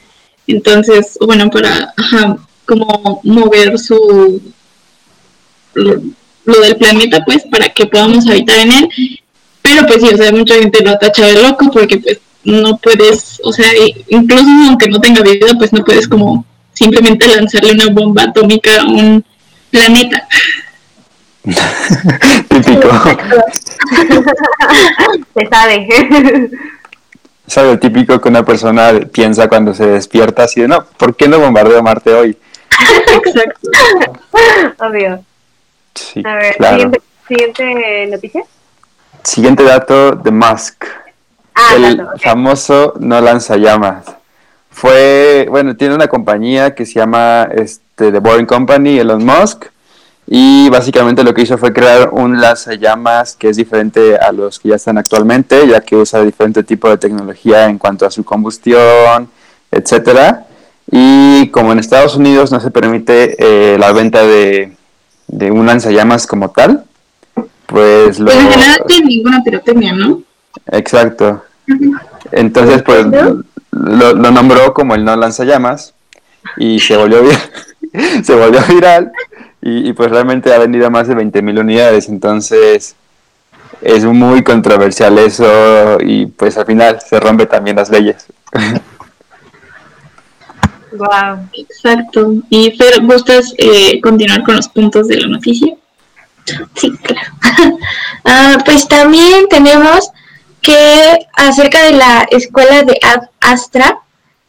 Entonces, 0.46 1.18
bueno, 1.20 1.50
para 1.50 1.92
ajá, 1.96 2.36
como 2.64 3.20
mover 3.24 3.78
su 3.78 4.40
lo, 5.74 6.02
lo 6.44 6.60
del 6.60 6.76
planeta, 6.76 7.24
pues, 7.24 7.44
para 7.50 7.68
que 7.68 7.86
podamos 7.86 8.28
habitar 8.28 8.58
en 8.58 8.72
él. 8.72 8.88
Pero 9.62 9.86
pues 9.86 10.02
sí, 10.02 10.08
o 10.12 10.16
sea, 10.16 10.32
mucha 10.32 10.54
gente 10.54 10.84
lo 10.84 10.98
tacha 10.98 11.26
de 11.26 11.40
loco 11.40 11.70
porque 11.72 11.98
pues 11.98 12.18
no 12.44 12.76
puedes, 12.78 13.40
o 13.44 13.52
sea, 13.52 13.68
incluso 14.08 14.44
aunque 14.68 14.88
no 14.88 15.00
tenga 15.00 15.22
vida, 15.22 15.46
pues 15.56 15.72
no 15.72 15.84
puedes 15.84 16.08
como 16.08 16.44
simplemente 16.72 17.28
lanzarle 17.28 17.72
una 17.72 17.88
bomba 17.90 18.24
atómica 18.24 18.80
a 18.80 18.84
un 18.84 19.24
planeta. 19.70 20.26
Típico. 22.48 22.88
Se 25.34 25.46
sabe. 25.48 25.88
Es 27.46 27.58
algo 27.58 27.78
típico 27.78 28.20
que 28.20 28.28
una 28.28 28.44
persona 28.44 28.92
piensa 29.12 29.48
cuando 29.48 29.74
se 29.74 29.86
despierta 29.86 30.44
así 30.44 30.60
de, 30.60 30.68
no, 30.68 30.84
¿por 30.84 31.16
qué 31.16 31.28
no 31.28 31.38
bombardeo 31.40 31.82
Marte 31.82 32.12
hoy? 32.14 32.36
Exacto. 33.14 33.68
Obvio. 34.78 35.24
Sí, 35.94 36.22
A 36.24 36.34
ver, 36.36 36.56
claro. 36.56 36.76
siguiente, 36.78 37.02
siguiente 37.28 38.06
noticia. 38.10 38.42
Siguiente 39.22 39.62
dato 39.64 40.12
de 40.12 40.30
Musk. 40.30 40.84
Ah, 41.54 41.74
el 41.76 41.96
dato, 41.98 42.18
famoso 42.18 42.94
no 42.98 43.20
lanzallamas. 43.20 44.04
Fue, 44.70 45.46
bueno, 45.50 45.76
tiene 45.76 45.94
una 45.94 46.08
compañía 46.08 46.74
que 46.74 46.86
se 46.86 46.94
llama 46.94 47.48
este, 47.54 48.10
The 48.10 48.18
Boring 48.20 48.46
Company, 48.46 48.98
Elon 48.98 49.24
Musk, 49.24 49.66
y 50.34 50.70
básicamente 50.70 51.22
lo 51.24 51.34
que 51.34 51.42
hizo 51.42 51.58
fue 51.58 51.74
crear 51.74 52.08
un 52.10 52.40
lanzallamas 52.40 53.36
que 53.36 53.50
es 53.50 53.56
diferente 53.58 54.16
a 54.16 54.32
los 54.32 54.58
que 54.58 54.70
ya 54.70 54.76
están 54.76 54.96
actualmente, 54.96 55.68
ya 55.68 55.82
que 55.82 55.94
usa 55.94 56.22
diferente 56.22 56.62
tipo 56.62 56.88
de 56.88 56.96
tecnología 56.96 57.68
en 57.68 57.76
cuanto 57.76 58.06
a 58.06 58.10
su 58.10 58.24
combustión, 58.24 59.28
etcétera. 59.70 60.46
Y 60.90 61.48
como 61.50 61.72
en 61.72 61.80
Estados 61.80 62.16
Unidos 62.16 62.50
no 62.50 62.60
se 62.60 62.70
permite 62.70 63.36
eh, 63.38 63.76
la 63.78 63.92
venta 63.92 64.22
de, 64.22 64.74
de 65.26 65.50
un 65.50 65.66
lanzallamas 65.66 66.26
como 66.26 66.50
tal, 66.50 66.84
pues 67.66 68.18
lo... 68.18 68.26
Pues 68.30 68.36
en 68.38 68.50
general 68.52 68.82
tiene 68.86 69.06
ninguna 69.08 69.42
pirotecnia, 69.44 69.92
¿no? 69.92 70.22
Exacto. 70.70 71.44
Entonces, 72.30 72.82
pues 72.82 73.04
lo, 73.70 74.14
lo 74.14 74.30
nombró 74.30 74.72
como 74.72 74.94
el 74.94 75.04
no 75.04 75.14
lanzallamas 75.14 75.92
y 76.56 76.80
se 76.80 76.96
volvió, 76.96 77.22
vi- 77.22 78.22
se 78.24 78.34
volvió 78.34 78.60
viral 78.68 79.12
y, 79.62 79.88
y, 79.88 79.92
pues 79.92 80.10
realmente 80.10 80.52
ha 80.52 80.58
vendido 80.58 80.90
más 80.90 81.08
de 81.08 81.14
20.000 81.14 81.60
unidades. 81.60 82.08
Entonces, 82.08 82.96
es 83.80 84.04
muy 84.04 84.42
controversial 84.42 85.18
eso 85.18 85.98
y 86.00 86.26
pues 86.26 86.56
al 86.56 86.66
final 86.66 87.00
se 87.00 87.18
rompe 87.18 87.46
también 87.46 87.76
las 87.76 87.90
leyes. 87.90 88.26
Wow. 90.94 91.48
Exacto. 91.54 92.34
Y 92.50 92.70
Fer, 92.72 93.00
¿gustas 93.02 93.54
eh, 93.56 93.98
continuar 94.02 94.42
con 94.42 94.56
los 94.56 94.68
puntos 94.68 95.08
de 95.08 95.16
la 95.16 95.26
noticia? 95.26 95.74
Sí, 96.74 96.92
claro. 97.02 97.32
Ah, 98.24 98.58
pues 98.64 98.86
también 98.86 99.48
tenemos 99.48 100.10
que 100.60 101.26
acerca 101.34 101.82
de 101.82 101.92
la 101.92 102.26
escuela 102.30 102.82
de 102.82 102.98
Astra, 103.40 103.98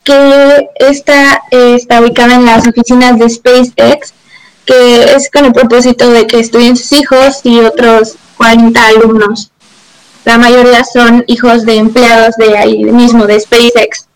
que 0.03 0.70
esta 0.75 1.41
eh, 1.50 1.75
está 1.75 2.01
ubicada 2.01 2.36
en 2.36 2.46
las 2.46 2.67
oficinas 2.67 3.17
de 3.17 3.29
SpaceX, 3.29 4.13
que 4.65 5.15
es 5.15 5.29
con 5.29 5.46
el 5.46 5.53
propósito 5.53 6.10
de 6.10 6.27
que 6.27 6.39
estudien 6.39 6.77
sus 6.77 6.91
hijos 6.93 7.41
y 7.43 7.60
otros 7.60 8.15
40 8.38 8.88
alumnos. 8.88 9.51
La 10.25 10.38
mayoría 10.38 10.84
son 10.84 11.24
hijos 11.27 11.65
de 11.65 11.75
empleados 11.75 12.36
de 12.38 12.58
ahí 12.58 12.84
mismo, 12.86 13.25
de 13.25 13.39
SpaceX. 13.39 14.08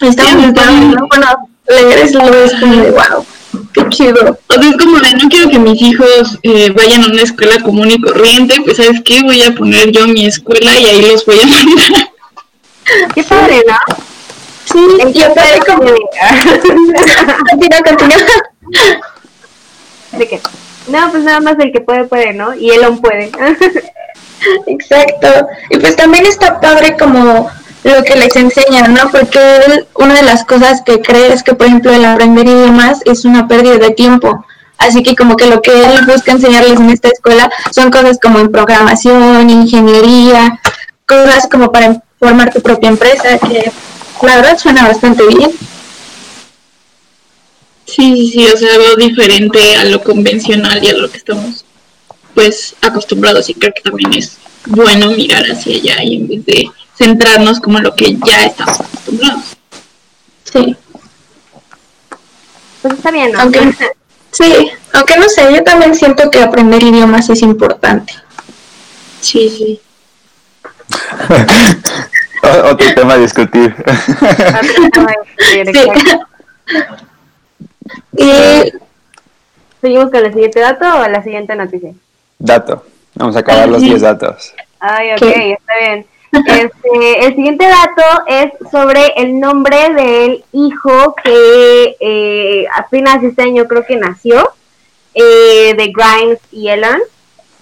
Bien. 0.00 0.54
¿no? 0.94 1.06
Bueno, 1.08 1.48
leer 1.68 2.10
lo 2.12 2.44
es 2.44 2.52
como 2.54 2.76
de 2.76 2.90
wow, 2.90 3.26
qué 3.74 3.88
chido. 3.90 4.38
O 4.46 4.54
sea, 4.54 4.70
es 4.70 4.76
como 4.76 4.98
de 4.98 5.12
no 5.14 5.28
quiero 5.28 5.50
que 5.50 5.58
mis 5.58 5.82
hijos 5.82 6.38
eh, 6.42 6.70
vayan 6.70 7.04
a 7.04 7.08
una 7.08 7.22
escuela 7.22 7.60
común 7.60 7.90
y 7.90 8.00
corriente, 8.00 8.54
pues 8.64 8.78
¿sabes 8.78 9.02
qué? 9.04 9.20
Voy 9.22 9.42
a 9.42 9.54
poner 9.54 9.90
yo 9.90 10.06
mi 10.06 10.26
escuela 10.26 10.78
y 10.78 10.86
ahí 10.86 11.02
los 11.02 11.26
voy 11.26 11.40
a 11.40 11.46
mandar. 11.46 12.10
Qué 13.14 13.22
padre, 13.24 13.62
¿no? 13.66 14.09
Sí, 14.64 14.78
y 15.14 15.24
como... 15.60 15.84
Continúa, 17.50 17.82
continúa. 17.84 18.16
¿De 20.12 20.28
qué? 20.28 20.40
No, 20.88 21.10
pues 21.10 21.22
nada 21.22 21.40
más 21.40 21.56
el 21.58 21.72
que 21.72 21.80
puede, 21.80 22.04
puede, 22.04 22.32
¿no? 22.32 22.54
Y 22.54 22.70
Elon 22.70 23.00
puede. 23.00 23.30
Exacto. 24.66 25.48
Y 25.70 25.78
pues 25.78 25.96
también 25.96 26.26
está 26.26 26.60
padre 26.60 26.96
como 26.96 27.50
lo 27.84 28.04
que 28.04 28.16
les 28.16 28.34
enseñan, 28.36 28.94
¿no? 28.94 29.10
Porque 29.10 29.38
él, 29.66 29.86
una 29.94 30.14
de 30.14 30.22
las 30.22 30.44
cosas 30.44 30.82
que 30.82 31.00
cree 31.00 31.32
es 31.32 31.42
que, 31.42 31.54
por 31.54 31.66
ejemplo, 31.66 31.92
el 31.92 32.04
aprender 32.04 32.46
idiomas 32.46 33.00
es 33.04 33.24
una 33.24 33.48
pérdida 33.48 33.78
de 33.78 33.90
tiempo. 33.90 34.44
Así 34.78 35.02
que 35.02 35.14
como 35.14 35.36
que 35.36 35.46
lo 35.46 35.60
que 35.60 35.72
él 35.72 36.06
busca 36.06 36.32
enseñarles 36.32 36.80
en 36.80 36.90
esta 36.90 37.08
escuela 37.08 37.50
son 37.70 37.90
cosas 37.90 38.18
como 38.20 38.38
en 38.38 38.50
programación, 38.50 39.50
ingeniería, 39.50 40.58
cosas 41.06 41.46
como 41.50 41.70
para 41.70 42.02
formar 42.18 42.50
tu 42.50 42.62
propia 42.62 42.88
empresa, 42.88 43.38
que 43.38 43.70
la 44.22 44.36
verdad 44.36 44.58
suena 44.58 44.86
bastante 44.86 45.26
bien. 45.26 45.50
Sí, 47.86 48.14
sí, 48.16 48.30
sí, 48.30 48.46
o 48.46 48.56
sea, 48.56 48.74
algo 48.74 48.96
diferente 48.96 49.76
a 49.76 49.84
lo 49.84 50.02
convencional 50.02 50.82
y 50.84 50.88
a 50.88 50.94
lo 50.94 51.10
que 51.10 51.18
estamos 51.18 51.64
pues 52.34 52.76
acostumbrados 52.80 53.48
y 53.50 53.54
creo 53.54 53.72
que 53.74 53.82
también 53.82 54.14
es 54.14 54.36
bueno 54.66 55.10
mirar 55.10 55.44
hacia 55.44 55.74
allá 55.74 56.04
y 56.04 56.16
en 56.16 56.28
vez 56.28 56.46
de 56.46 56.70
centrarnos 56.96 57.58
como 57.58 57.78
en 57.78 57.84
lo 57.84 57.94
que 57.96 58.16
ya 58.24 58.44
estamos 58.44 58.80
acostumbrados. 58.80 59.44
Sí. 60.44 60.76
Pues 62.82 62.94
está 62.94 63.10
bien, 63.10 63.32
¿no? 63.32 63.40
Aunque, 63.40 63.74
sí, 64.30 64.70
aunque 64.92 65.16
no 65.18 65.28
sé, 65.28 65.52
yo 65.52 65.64
también 65.64 65.94
siento 65.94 66.30
que 66.30 66.40
aprender 66.40 66.82
idiomas 66.82 67.28
es 67.30 67.42
importante. 67.42 68.14
Sí, 69.20 69.50
sí. 69.50 69.80
O- 72.66 72.70
Otro 72.70 72.94
tema 72.94 73.14
a 73.14 73.18
discutir. 73.18 73.74
Sí. 75.72 75.88
y 78.16 78.72
¿Seguimos 79.80 80.10
con 80.10 80.24
el 80.24 80.32
siguiente 80.32 80.60
dato 80.60 80.84
o 81.00 81.08
la 81.08 81.22
siguiente 81.22 81.54
noticia? 81.56 81.92
Dato. 82.38 82.84
Vamos 83.14 83.36
a 83.36 83.40
acabar 83.40 83.68
los 83.68 83.80
10 83.82 84.00
datos. 84.02 84.54
Ay, 84.78 85.12
ok, 85.12 85.18
¿Qué? 85.18 85.52
está 85.52 85.72
bien. 85.80 86.06
Este, 86.32 87.26
el 87.26 87.34
siguiente 87.34 87.64
dato 87.66 88.24
es 88.28 88.52
sobre 88.70 89.12
el 89.16 89.40
nombre 89.40 89.76
del 89.94 90.44
hijo 90.52 91.14
que 91.24 91.96
eh, 91.98 92.66
apenas 92.76 93.22
este 93.24 93.42
año 93.42 93.66
creo 93.66 93.84
que 93.84 93.96
nació, 93.96 94.52
eh, 95.14 95.74
de 95.76 95.92
Grimes 95.92 96.38
y 96.52 96.68
Ellen 96.68 97.00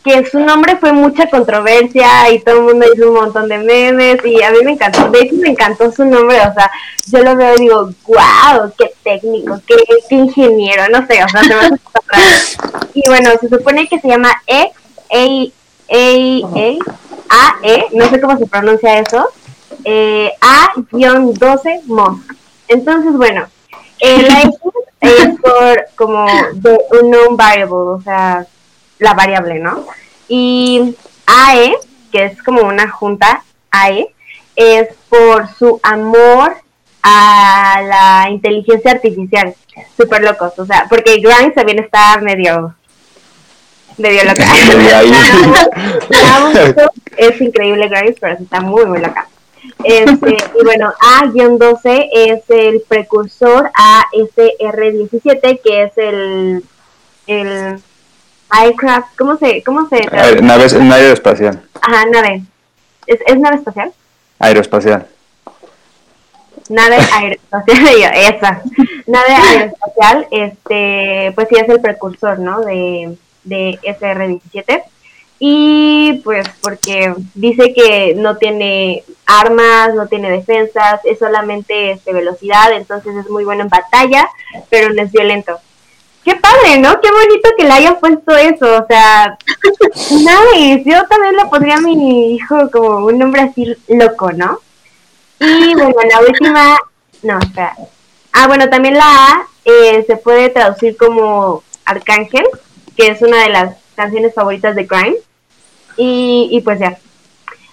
que 0.08 0.24
su 0.30 0.40
nombre 0.40 0.76
fue 0.76 0.92
mucha 0.92 1.28
controversia 1.28 2.30
y 2.30 2.40
todo 2.40 2.56
el 2.56 2.62
mundo 2.62 2.86
hizo 2.94 3.08
un 3.08 3.14
montón 3.14 3.46
de 3.46 3.58
memes 3.58 4.24
y 4.24 4.42
a 4.42 4.50
mí 4.50 4.58
me 4.64 4.72
encantó, 4.72 5.10
de 5.10 5.20
hecho 5.20 5.34
me 5.36 5.50
encantó 5.50 5.92
su 5.92 6.04
nombre, 6.04 6.38
o 6.40 6.54
sea, 6.54 6.70
yo 7.06 7.22
lo 7.22 7.36
veo 7.36 7.54
y 7.56 7.60
digo, 7.60 7.90
wow, 8.06 8.72
qué 8.78 8.90
técnico, 9.04 9.60
qué, 9.66 9.76
ingeniero, 10.14 10.84
no 10.88 11.06
sé, 11.06 11.22
o 11.22 11.28
sea, 11.28 11.42
se 11.42 11.54
me 11.54 11.60
hace 11.60 12.56
Y 12.94 13.06
bueno, 13.06 13.30
se 13.38 13.50
supone 13.50 13.86
que 13.86 14.00
se 14.00 14.08
llama 14.08 14.30
X, 14.46 15.52
A, 15.90 15.94
A, 15.94 16.78
A, 17.28 17.56
E, 17.62 17.86
no 17.92 18.08
sé 18.08 18.20
cómo 18.20 18.38
se 18.38 18.46
pronuncia 18.46 19.00
eso, 19.00 19.28
eh, 19.84 20.32
A-12 20.40 21.82
MOS. 21.84 22.18
Entonces, 22.68 23.12
bueno, 23.12 23.46
eh, 24.00 24.26
X 24.44 24.58
es 25.00 25.28
por 25.40 25.86
como 25.96 26.26
de 26.54 26.78
unknown 27.02 27.36
variable, 27.36 27.76
o 27.76 28.00
sea, 28.02 28.46
la 28.98 29.14
variable, 29.14 29.58
¿no? 29.58 29.86
Y 30.28 30.94
AE, 31.26 31.74
que 32.12 32.26
es 32.26 32.42
como 32.42 32.62
una 32.62 32.90
junta 32.90 33.42
AE, 33.70 34.14
es 34.56 34.88
por 35.08 35.48
su 35.54 35.80
amor 35.82 36.56
a 37.02 37.80
la 37.82 38.30
inteligencia 38.30 38.92
artificial. 38.92 39.54
Súper 39.96 40.22
locos, 40.22 40.58
o 40.58 40.66
sea, 40.66 40.86
porque 40.88 41.18
Grimes 41.18 41.54
también 41.54 41.78
está 41.78 42.18
medio 42.20 42.74
medio 43.96 44.24
loca. 44.24 44.44
es 47.16 47.40
increíble 47.40 47.88
Grimes, 47.88 48.16
pero 48.20 48.34
está 48.34 48.60
muy, 48.60 48.84
muy 48.86 49.00
loca. 49.00 49.28
Este, 49.84 50.36
y 50.60 50.64
bueno, 50.64 50.92
A-12 51.00 52.08
es 52.12 52.42
el 52.48 52.82
precursor 52.88 53.70
a 53.74 54.04
SR17, 54.12 55.60
que 55.62 55.82
es 55.82 55.92
el, 55.96 56.64
el 57.26 57.82
aircraft, 58.50 59.16
¿cómo 59.16 59.36
se, 59.36 59.62
cómo 59.62 59.88
se 59.88 60.00
traduce? 60.00 60.42
Nave, 60.42 61.02
aeroespacial. 61.02 61.62
Ajá, 61.80 62.06
nave. 62.06 62.42
¿Es, 63.06 63.20
¿Es 63.26 63.38
nave 63.38 63.56
espacial? 63.56 63.92
Aeroespacial. 64.38 65.06
Nave 66.68 66.96
aeroespacial, 67.12 68.12
esa. 68.14 68.62
Nave 69.06 69.34
aeroespacial, 69.34 70.26
este, 70.30 71.32
pues 71.34 71.48
sí 71.48 71.56
es 71.56 71.68
el 71.68 71.80
precursor, 71.80 72.38
¿no? 72.38 72.60
De, 72.60 73.16
de 73.44 73.78
SR-17. 73.82 74.82
Y 75.40 76.20
pues 76.24 76.48
porque 76.60 77.14
dice 77.34 77.72
que 77.72 78.14
no 78.16 78.38
tiene 78.38 79.04
armas, 79.24 79.94
no 79.94 80.08
tiene 80.08 80.32
defensas, 80.32 81.00
es 81.04 81.20
solamente 81.20 81.92
este, 81.92 82.12
velocidad, 82.12 82.72
entonces 82.72 83.14
es 83.14 83.30
muy 83.30 83.44
bueno 83.44 83.62
en 83.62 83.68
batalla, 83.68 84.28
pero 84.68 84.92
no 84.92 85.00
es 85.00 85.12
violento 85.12 85.60
qué 86.28 86.36
padre, 86.36 86.78
¿no? 86.78 87.00
Qué 87.00 87.10
bonito 87.10 87.48
que 87.56 87.64
le 87.64 87.72
hayan 87.72 87.98
puesto 87.98 88.36
eso, 88.36 88.82
o 88.82 88.86
sea, 88.86 89.38
nice. 90.10 90.82
Yo 90.84 91.06
también 91.06 91.36
le 91.36 91.46
pondría 91.46 91.76
a 91.76 91.80
mi 91.80 92.34
hijo 92.34 92.70
como 92.70 93.06
un 93.06 93.18
nombre 93.18 93.42
así 93.42 93.74
loco, 93.88 94.32
¿no? 94.32 94.60
Y 95.40 95.74
bueno, 95.74 95.94
la 96.10 96.20
última, 96.20 96.78
no, 97.22 97.38
espera. 97.38 97.74
Ah, 98.32 98.46
bueno, 98.46 98.68
también 98.68 98.94
la 98.94 99.04
A 99.04 99.46
eh, 99.64 100.04
se 100.06 100.16
puede 100.16 100.50
traducir 100.50 100.98
como 100.98 101.62
Arcángel, 101.86 102.44
que 102.94 103.06
es 103.06 103.22
una 103.22 103.44
de 103.44 103.48
las 103.48 103.76
canciones 103.94 104.34
favoritas 104.34 104.76
de 104.76 104.86
Crime. 104.86 105.16
Y, 105.96 106.48
y 106.52 106.60
pues 106.60 106.78
ya. 106.78 106.98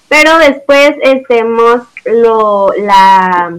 Pero 0.08 0.38
después, 0.38 0.92
este, 1.02 1.44
Musk 1.44 1.90
lo, 2.06 2.70
la, 2.78 3.58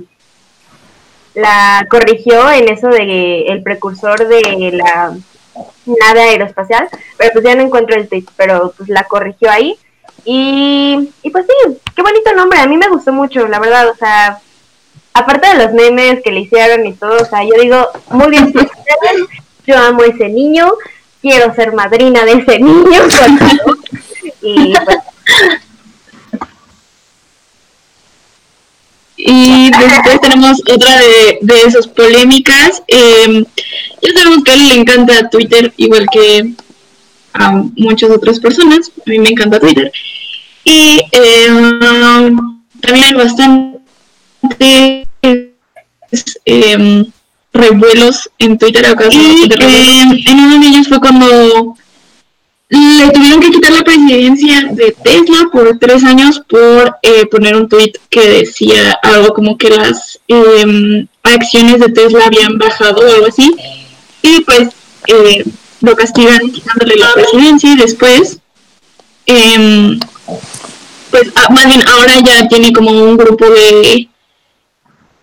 la 1.37 1.87
corrigió 1.91 2.51
en 2.51 2.69
eso 2.71 2.89
de 2.89 3.43
el 3.43 3.63
precursor 3.63 4.27
de 4.27 4.73
la 4.73 5.15
nave 5.85 6.21
aeroespacial, 6.21 6.89
pero 7.19 7.33
pues 7.35 7.45
ya 7.45 7.55
no 7.55 7.63
encuentro 7.63 7.95
el 7.95 8.09
tweet, 8.09 8.25
pero 8.37 8.73
pues 8.77 8.89
la 8.89 9.05
corrigió 9.05 9.51
ahí. 9.51 9.79
Y, 10.25 11.11
y 11.23 11.31
pues 11.31 11.45
sí, 11.47 11.77
qué 11.95 12.03
bonito 12.03 12.35
nombre, 12.35 12.59
a 12.59 12.67
mí 12.67 12.77
me 12.79 12.89
gustó 12.89 13.13
mucho, 13.13 13.47
la 13.47 13.61
verdad, 13.61 13.89
o 13.91 13.95
sea, 13.95 14.41
aparte 15.13 15.49
de 15.49 15.63
los 15.63 15.73
memes 15.73 16.23
que 16.23 16.33
le 16.33 16.41
hicieron 16.41 16.85
y 16.87 16.95
todo, 16.95 17.23
o 17.23 17.25
sea, 17.25 17.45
yo 17.45 17.61
digo, 17.61 17.87
muy 18.11 18.31
bien, 18.31 18.53
yo 19.67 19.79
amo 19.79 20.03
a 20.03 20.07
ese 20.07 20.29
niño, 20.29 20.73
quiero 21.21 21.55
ser 21.55 21.75
madrina 21.75 22.25
de 22.25 22.33
ese 22.33 22.59
niño, 22.59 23.03
y 24.43 24.75
pues 24.85 24.99
Y 29.29 29.71
después 29.71 30.21
tenemos 30.21 30.63
otra 30.73 31.01
de, 31.01 31.39
de 31.43 31.63
esas 31.63 31.89
polémicas. 31.89 32.81
Eh, 32.87 33.45
ya 34.01 34.13
sabemos 34.15 34.45
que 34.45 34.53
a 34.53 34.55
él 34.55 34.69
le 34.69 34.75
encanta 34.75 35.29
Twitter, 35.29 35.73
igual 35.77 36.07
que 36.13 36.53
a 37.33 37.51
muchas 37.77 38.11
otras 38.11 38.39
personas. 38.39 38.93
A 39.05 39.11
mí 39.11 39.19
me 39.19 39.31
encanta 39.31 39.59
Twitter. 39.59 39.91
Y 40.63 41.01
eh, 41.11 41.49
también 42.81 43.05
hay 43.05 43.15
bastante 43.15 45.09
eh, 46.45 47.05
revuelos 47.53 48.31
en 48.39 48.59
Twitter. 48.59 48.97
Y 49.11 50.29
en 50.29 50.39
uno 50.39 50.61
de 50.61 50.67
ellos 50.69 50.87
fue 50.89 51.01
cuando 51.01 51.77
le 52.69 53.11
tuvieron 53.13 53.41
que 53.41 53.51
quitar 53.51 53.73
la 53.73 53.85
presidencia 53.85 54.69
de 54.73 54.91
Tesla 54.91 55.49
por 55.53 55.79
tres 55.79 56.03
años 56.03 56.43
por 56.49 56.97
eh, 57.03 57.27
poner 57.27 57.55
un 57.55 57.69
tweet 57.69 57.93
que 58.11 58.29
decía 58.29 58.99
algo 59.03 59.33
como 59.35 59.57
que 59.57 59.71
las 59.71 60.19
em, 60.27 61.07
acciones 61.23 61.81
de 61.81 61.91
Tesla 61.91 62.25
habían 62.27 62.59
bajado 62.59 63.03
o 63.03 63.15
algo 63.15 63.27
así. 63.27 63.55
Y 64.23 64.41
pues 64.41 64.71
eh, 65.07 65.45
lo 65.81 65.95
castigan 65.95 66.51
quitándole 66.51 66.97
la 66.97 67.13
presidencia 67.13 67.73
y 67.73 67.77
después, 67.77 68.39
em, 69.27 70.01
pues 71.11 71.31
ah, 71.37 71.53
más 71.53 71.67
bien 71.67 71.87
ahora 71.87 72.15
ya 72.25 72.49
tiene 72.49 72.73
como 72.73 72.91
un 72.91 73.17
grupo 73.17 73.49
de, 73.49 74.09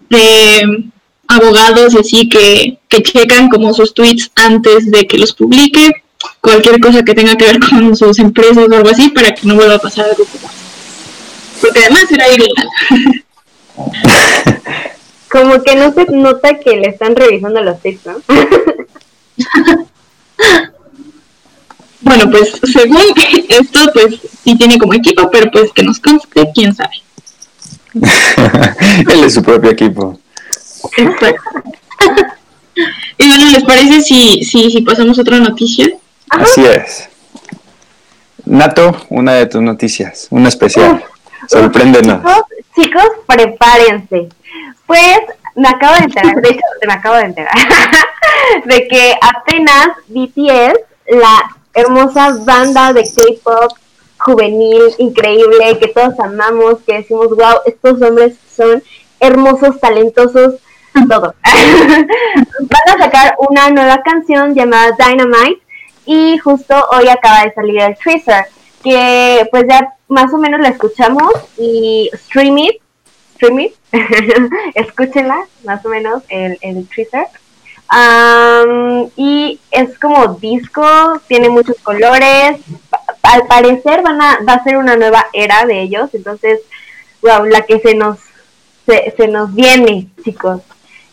de 0.10 0.84
abogados 1.28 1.96
así 1.96 2.30
que, 2.30 2.80
que 2.88 3.04
checan 3.04 3.50
como 3.50 3.74
sus 3.74 3.94
tweets 3.94 4.32
antes 4.36 4.90
de 4.90 5.06
que 5.08 5.18
los 5.18 5.34
publique 5.34 6.03
cualquier 6.42 6.80
cosa 6.80 7.04
que 7.04 7.14
tenga 7.14 7.36
que 7.36 7.46
ver 7.46 7.60
con 7.60 7.96
sus 7.96 8.20
empresas 8.20 8.58
o 8.58 8.74
algo 8.74 8.90
así 8.90 9.10
para 9.10 9.34
que 9.34 9.48
no 9.48 9.56
vuelva 9.56 9.76
a 9.76 9.80
pasar 9.80 10.06
algo 10.06 10.26
como 10.26 10.50
Porque 11.62 11.80
además 11.80 12.12
era 12.12 12.26
ilegal. 12.30 12.70
como 15.34 15.64
que 15.64 15.76
no 15.76 15.92
se 15.94 16.06
nota 16.12 16.60
que 16.60 16.76
le 16.76 16.90
están 16.90 17.16
revisando 17.16 17.60
los 17.62 17.82
tips, 17.82 18.06
¿no? 18.06 18.22
bueno, 22.02 22.30
pues 22.30 22.52
según 22.72 23.02
esto, 23.50 23.80
pues 23.94 24.20
sí 24.44 24.56
tiene 24.56 24.78
como 24.78 24.94
equipo, 24.94 25.32
pero 25.32 25.50
pues 25.50 25.72
que 25.74 25.82
nos 25.82 26.00
conste, 26.00 26.52
quién 26.54 26.76
sabe. 26.76 26.94
Él 29.12 29.24
es 29.24 29.34
su 29.34 29.42
propio 29.42 29.72
equipo. 29.72 30.20
Exacto. 30.98 31.64
y 33.18 33.28
bueno, 33.28 33.46
¿les 33.52 33.64
parece 33.64 34.02
si, 34.02 34.44
si, 34.44 34.70
si 34.70 34.82
pasamos 34.82 35.18
otra 35.18 35.40
noticia? 35.40 35.90
Así 36.30 36.66
es. 36.66 37.10
Nato, 38.46 38.96
una 39.10 39.34
de 39.34 39.46
tus 39.46 39.62
noticias, 39.62 40.28
una 40.30 40.50
especial. 40.50 41.04
Sorpréndenos. 41.48 42.22
Chicos, 42.76 43.08
prepárense. 43.28 44.30
Pues 44.86 45.20
me 45.56 45.70
acabo 45.70 45.96
de 45.96 46.04
enterar, 46.06 46.36
de 46.36 46.50
hecho, 46.50 46.62
me 46.86 46.94
acabo 46.94 47.16
de 47.16 47.24
enterar, 47.24 47.54
de 48.66 48.88
que 48.88 49.16
apenas 49.22 49.90
BTS, 50.08 50.80
la 51.08 51.56
hermosa 51.74 52.38
banda 52.44 52.94
de 52.94 53.04
K-pop 53.04 53.78
juvenil, 54.18 54.82
increíble, 54.98 55.78
que 55.80 55.90
todos 55.90 56.20
amamos, 56.20 56.78
que 56.86 56.94
decimos, 56.94 57.30
wow, 57.30 57.60
estos 57.66 58.02
hombres 58.02 58.36
son 58.56 58.82
hermosos, 59.20 59.80
talentosos, 59.80 60.56
todo. 61.10 61.36
Van 61.44 62.96
a 62.96 63.04
sacar 63.04 63.36
una 63.38 63.70
nueva 63.70 64.02
canción 64.04 64.54
llamada 64.54 64.96
Dynamite 64.98 65.63
y 66.06 66.38
justo 66.38 66.76
hoy 66.92 67.08
acaba 67.08 67.44
de 67.44 67.54
salir 67.54 67.80
el 67.82 67.98
teaser, 67.98 68.46
que 68.84 69.48
pues 69.52 69.66
ya 69.68 69.94
más 70.08 70.34
o 70.34 70.38
menos 70.38 70.60
la 70.60 70.70
escuchamos 70.70 71.32
y 71.58 72.10
stream 72.14 72.58
it, 72.58 72.82
stream 73.36 73.60
it, 73.60 73.74
escúchenla 74.76 75.46
más 75.66 75.86
o 75.86 75.90
menos 75.90 76.24
el, 76.30 76.58
el 76.62 76.88
teaser. 76.88 77.28
y 79.16 79.60
es 79.72 79.98
como 80.00 80.36
disco, 80.36 81.22
tiene 81.28 81.50
muchos 81.50 81.78
colores, 81.84 82.60
al 83.24 83.48
parecer 83.48 84.02
van 84.02 84.22
a, 84.22 84.40
va 84.48 84.54
a 84.54 84.64
ser 84.64 84.78
una 84.78 84.96
nueva 84.96 85.28
era 85.34 85.66
de 85.66 85.82
ellos, 85.82 86.10
entonces, 86.14 86.60
wow, 87.22 87.46
la 87.46 87.62
que 87.62 87.80
se 87.80 87.96
nos, 87.96 88.20
se, 88.86 89.14
se 89.16 89.28
nos 89.28 89.54
viene, 89.54 90.08
chicos. 90.24 90.62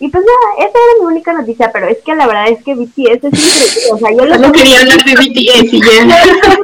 Y 0.01 0.09
pues 0.09 0.25
nada, 0.25 0.67
esa 0.67 0.79
era 0.79 1.01
mi 1.01 1.13
única 1.13 1.33
noticia, 1.35 1.71
pero 1.71 1.87
es 1.87 1.99
que 1.99 2.15
la 2.15 2.27
verdad 2.27 2.49
es 2.49 2.65
que 2.65 2.75
BTS 2.75 3.23
es 3.23 3.35
increíble. 3.35 3.93
O 3.93 3.99
sea, 3.99 4.11
yo 4.11 4.25
lo 4.25 4.39
no 4.47 4.53
quería 4.53 4.81
hablar 4.81 5.05
de 5.05 5.13
BTS 5.13 5.73
y 5.75 5.81
ya. 5.81 6.59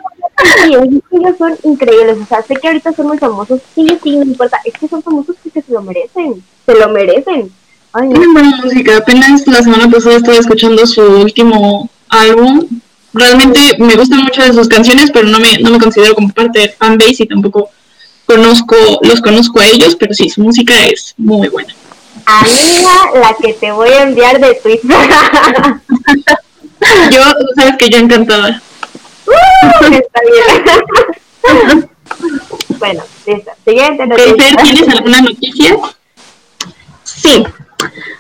Ellos 0.65 1.37
son 1.39 1.55
increíbles, 1.63 2.19
o 2.19 2.27
sea, 2.27 2.43
sé 2.43 2.55
que 2.57 2.69
ahorita 2.69 2.93
son 2.95 3.09
muy 3.09 3.19
famosos, 3.19 3.61
sí, 3.75 3.87
sí, 4.03 4.17
no 4.17 4.25
importa, 4.25 4.59
es 4.65 4.75
que 4.75 4.89
son 4.89 5.03
famosos 5.03 5.37
porque 5.43 5.63
se 5.63 5.73
lo 5.73 5.83
merecen, 5.83 6.43
se 6.65 6.75
lo 6.75 6.89
merecen. 6.91 7.51
Ay, 7.93 8.09
no. 8.09 8.33
buena 8.33 8.61
música, 8.63 8.99
apenas 8.99 9.47
la 9.47 9.63
semana 9.63 9.89
pasada 9.91 10.17
estaba 10.17 10.37
escuchando 10.37 10.87
su 10.87 11.03
último 11.03 11.89
álbum, 12.11 12.67
realmente 13.15 13.61
me 13.79 13.97
gustan 13.97 14.25
mucho 14.25 14.43
de 14.43 14.53
sus 14.53 14.69
canciones, 14.69 15.11
pero 15.11 15.27
no 15.27 15.41
me, 15.41 15.59
no 15.59 15.71
me 15.71 15.79
considero 15.79 16.15
como 16.15 16.29
parte 16.31 16.61
del 16.61 16.71
fanbase 16.71 17.23
y 17.23 17.27
tampoco 17.27 17.71
conozco, 18.27 18.77
los 19.03 19.21
conozco 19.23 19.61
a 19.61 19.67
ellos, 19.67 19.97
pero 19.97 20.13
sí, 20.13 20.29
su 20.29 20.43
música 20.43 20.87
es 20.87 21.15
muy 21.17 21.49
buena. 21.49 21.75
Amiga, 22.25 23.11
la 23.15 23.35
que 23.41 23.53
te 23.55 23.73
voy 23.73 23.91
a 23.91 24.03
enviar 24.03 24.41
de 24.41 24.55
Twitter. 24.55 24.97
yo, 27.11 27.23
sabes 27.57 27.77
que 27.79 27.91
yo 27.91 27.99
encantada. 27.99 28.63
Uh, 29.27 29.93
está 29.93 30.21
bien. 30.23 31.89
bueno, 32.79 33.03
listo. 33.27 33.51
Siguiente 33.65 34.07
noticia. 34.07 34.57
¿Tienes 34.63 34.89
alguna 34.89 35.21
noticia? 35.21 35.77
Sí. 37.05 37.45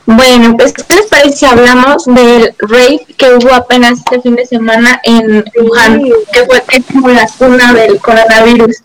Bueno, 0.06 0.56
pues, 0.56 0.72
¿qué 0.72 0.94
les 0.94 1.06
parece 1.06 1.36
si 1.36 1.46
hablamos 1.46 2.04
del 2.04 2.54
rave 2.58 3.06
que 3.16 3.34
hubo 3.34 3.52
apenas 3.52 3.98
este 3.98 4.20
fin 4.20 4.36
de 4.36 4.46
semana 4.46 5.00
en 5.02 5.44
Wuhan, 5.60 6.02
que 6.32 6.44
fue 6.44 6.62
que 6.68 6.82
como 6.82 7.08
la 7.08 7.26
cuna 7.38 7.72
del 7.72 7.98
coronavirus? 7.98 8.82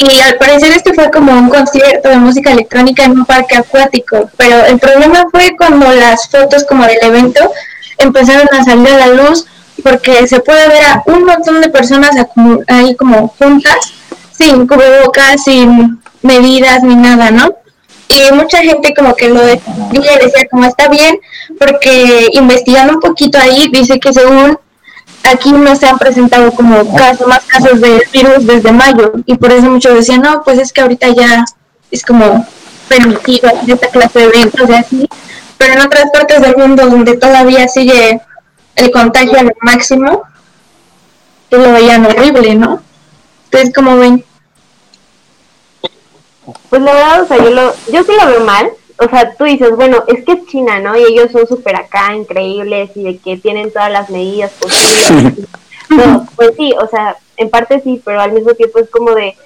Y 0.00 0.18
al 0.20 0.36
parecer 0.36 0.72
este 0.72 0.94
fue 0.94 1.10
como 1.10 1.30
un 1.32 1.50
concierto 1.50 2.08
de 2.08 2.16
música 2.16 2.52
electrónica 2.52 3.04
en 3.04 3.12
un 3.12 3.26
parque 3.26 3.56
acuático, 3.56 4.30
pero 4.38 4.64
el 4.64 4.78
problema 4.78 5.26
fue 5.30 5.54
cuando 5.58 5.92
las 5.92 6.26
fotos 6.26 6.64
como 6.64 6.86
del 6.86 6.96
evento 7.02 7.52
empezaron 7.98 8.48
a 8.50 8.64
salir 8.64 8.88
a 8.88 9.06
la 9.06 9.08
luz 9.08 9.44
porque 9.84 10.26
se 10.26 10.40
puede 10.40 10.68
ver 10.68 10.82
a 10.84 11.02
un 11.04 11.24
montón 11.24 11.60
de 11.60 11.68
personas 11.68 12.12
ahí 12.68 12.96
como 12.96 13.28
juntas, 13.38 13.92
sin 14.30 14.66
cubrebocas, 14.66 15.44
sin 15.44 16.00
medidas 16.22 16.82
ni 16.82 16.96
nada, 16.96 17.30
¿no? 17.30 17.54
Y 18.08 18.32
mucha 18.32 18.62
gente 18.62 18.94
como 18.94 19.14
que 19.14 19.28
lo 19.28 19.40
decía, 19.40 20.18
decía 20.18 20.46
como 20.50 20.64
está 20.64 20.88
bien, 20.88 21.20
porque 21.58 22.28
investigando 22.32 22.94
un 22.94 23.00
poquito 23.00 23.36
ahí 23.36 23.68
dice 23.70 24.00
que 24.00 24.14
según 24.14 24.58
aquí 25.24 25.52
no 25.52 25.74
se 25.76 25.86
han 25.86 25.98
presentado 25.98 26.52
como 26.52 26.94
casos, 26.94 27.26
más 27.26 27.44
casos 27.44 27.80
de 27.80 28.02
virus 28.12 28.46
desde 28.46 28.72
mayo 28.72 29.12
y 29.26 29.36
por 29.36 29.52
eso 29.52 29.70
muchos 29.70 29.94
decían, 29.94 30.22
no, 30.22 30.42
pues 30.42 30.58
es 30.58 30.72
que 30.72 30.80
ahorita 30.80 31.08
ya 31.08 31.44
es 31.90 32.04
como 32.04 32.46
permitido 32.88 33.50
esta 33.66 33.88
clase 33.88 34.18
de 34.18 34.24
eventos 34.26 34.68
y 34.68 34.74
así, 34.74 35.08
pero 35.56 35.74
en 35.74 35.80
otras 35.80 36.10
partes 36.10 36.40
del 36.40 36.56
mundo 36.56 36.86
donde 36.86 37.16
todavía 37.16 37.68
sigue 37.68 38.20
el 38.76 38.90
contagio 38.90 39.38
al 39.38 39.54
máximo, 39.60 40.22
que 41.48 41.58
lo 41.58 41.72
veían 41.72 42.06
horrible, 42.06 42.54
¿no? 42.54 42.82
Entonces, 43.44 43.74
como 43.74 43.96
ven? 43.96 44.24
Pues 46.68 46.82
la 46.82 46.92
verdad, 46.92 47.22
o 47.22 47.26
sea, 47.26 47.36
yo, 47.38 47.50
lo, 47.50 47.74
yo 47.92 48.02
sí 48.04 48.12
lo 48.18 48.26
veo 48.26 48.44
mal, 48.44 48.70
o 49.00 49.08
sea, 49.08 49.34
tú 49.34 49.44
dices, 49.44 49.74
bueno, 49.76 50.04
es 50.08 50.22
que 50.24 50.32
es 50.32 50.46
China, 50.46 50.78
¿no? 50.78 50.94
Y 50.94 51.04
ellos 51.04 51.32
son 51.32 51.46
súper 51.48 51.74
acá, 51.74 52.14
increíbles 52.14 52.90
y 52.94 53.02
de 53.04 53.18
que 53.18 53.38
tienen 53.38 53.72
todas 53.72 53.90
las 53.90 54.10
medidas 54.10 54.52
posibles. 54.52 55.48
no, 55.88 56.26
pues 56.36 56.52
sí, 56.58 56.74
o 56.78 56.86
sea, 56.86 57.16
en 57.38 57.48
parte 57.48 57.80
sí, 57.80 58.02
pero 58.04 58.20
al 58.20 58.32
mismo 58.32 58.52
tiempo 58.52 58.78
es 58.78 58.90
como 58.90 59.14
de, 59.14 59.36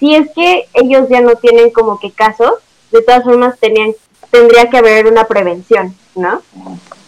si 0.00 0.16
es 0.16 0.28
que 0.34 0.66
ellos 0.74 1.08
ya 1.08 1.20
no 1.20 1.36
tienen 1.36 1.70
como 1.70 2.00
que 2.00 2.10
casos, 2.10 2.54
de 2.90 3.00
todas 3.02 3.22
formas 3.22 3.56
tenían, 3.60 3.94
tendría 4.30 4.68
que 4.68 4.78
haber 4.78 5.06
una 5.06 5.22
prevención, 5.24 5.94
¿no? 6.16 6.42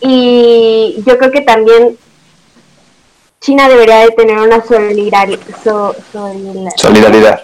Y 0.01 1.03
yo 1.05 1.19
creo 1.19 1.33
que 1.33 1.41
también 1.41 1.99
China 3.41 3.69
debería 3.69 3.99
de 4.05 4.13
tener 4.13 4.39
una 4.39 4.65
solidaridad. 4.65 5.41
solidaridad. 6.07 6.71
Solidaridad. 6.77 7.41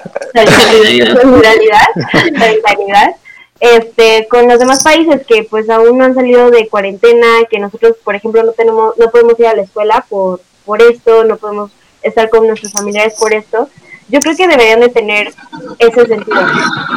Solidaridad. 1.22 1.87
Solidaridad 2.12 3.16
este, 3.61 4.29
con 4.29 4.47
los 4.49 4.59
demás 4.59 4.83
países 4.83 5.27
que 5.27 5.44
pues 5.44 5.68
aún 5.68 5.99
no 5.99 6.05
han 6.05 6.14
salido 6.14 6.51
de 6.51 6.68
cuarentena, 6.68 7.27
que 7.51 7.59
nosotros, 7.59 7.97
por 8.05 8.14
ejemplo, 8.14 8.42
no 8.42 8.53
tenemos, 8.53 8.97
no 8.97 9.11
podemos 9.11 9.38
ir 9.38 9.47
a 9.47 9.57
la 9.57 9.62
escuela 9.62 10.05
por, 10.09 10.40
por 10.64 10.81
esto, 10.83 11.25
no 11.25 11.37
podemos 11.37 11.71
estar 12.03 12.29
con 12.31 12.47
nuestros 12.47 12.73
familiares 12.73 13.14
por 13.18 13.33
esto, 13.33 13.68
yo 14.09 14.21
creo 14.21 14.37
que 14.37 14.49
deberían 14.49 14.81
de 14.81 14.88
tener 14.88 15.33
ese 15.79 16.07
sentido. 16.07 16.40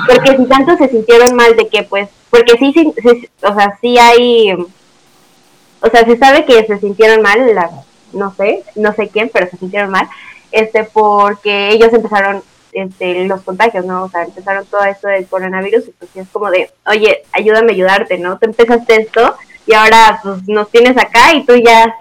Porque 0.07 0.37
si 0.37 0.45
tanto 0.45 0.77
se 0.77 0.89
sintieron 0.89 1.35
mal 1.35 1.55
de 1.55 1.67
que 1.67 1.83
pues, 1.83 2.09
porque 2.29 2.57
sí, 2.57 2.73
sí, 2.73 3.29
o 3.43 3.53
sea, 3.53 3.77
sí 3.81 3.97
hay, 3.97 4.53
o 4.53 5.89
sea, 5.89 6.05
se 6.05 6.17
sabe 6.17 6.45
que 6.45 6.65
se 6.65 6.79
sintieron 6.79 7.21
mal, 7.21 7.53
la, 7.53 7.69
no 8.13 8.33
sé, 8.35 8.63
no 8.75 8.93
sé 8.93 9.09
quién, 9.09 9.29
pero 9.33 9.49
se 9.49 9.57
sintieron 9.57 9.89
mal, 9.89 10.07
este, 10.51 10.83
porque 10.83 11.69
ellos 11.69 11.91
empezaron 11.91 12.43
este, 12.73 13.25
los 13.25 13.41
contagios, 13.41 13.85
¿no? 13.85 14.03
O 14.03 14.09
sea, 14.09 14.23
empezaron 14.23 14.65
todo 14.65 14.83
esto 14.83 15.07
del 15.07 15.27
coronavirus 15.27 15.87
y 15.87 15.91
pues 15.91 16.11
es 16.15 16.27
como 16.31 16.49
de, 16.49 16.71
oye, 16.85 17.23
ayúdame 17.31 17.71
a 17.71 17.75
ayudarte, 17.75 18.17
¿no? 18.17 18.37
Te 18.37 18.45
empezaste 18.45 19.01
esto 19.01 19.35
y 19.65 19.73
ahora 19.73 20.19
pues 20.23 20.47
nos 20.47 20.69
tienes 20.69 20.97
acá 20.97 21.33
y 21.33 21.45
tú 21.45 21.55
ya 21.55 21.95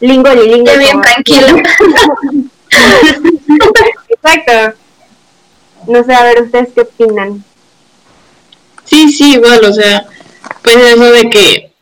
lingo 0.00 0.32
y 0.32 0.48
lingo. 0.48 0.72
bien 0.78 1.00
tranquilo. 1.00 1.46
Exacto. 4.08 4.78
No 5.86 6.04
sé, 6.04 6.14
a 6.14 6.24
ver, 6.24 6.42
¿ustedes 6.42 6.68
qué 6.74 6.80
opinan? 6.82 7.44
Sí, 8.84 9.12
sí, 9.12 9.34
igual, 9.34 9.64
o 9.64 9.72
sea, 9.72 10.06
pues 10.62 10.76
eso 10.76 11.04
de 11.12 11.30
que 11.30 11.72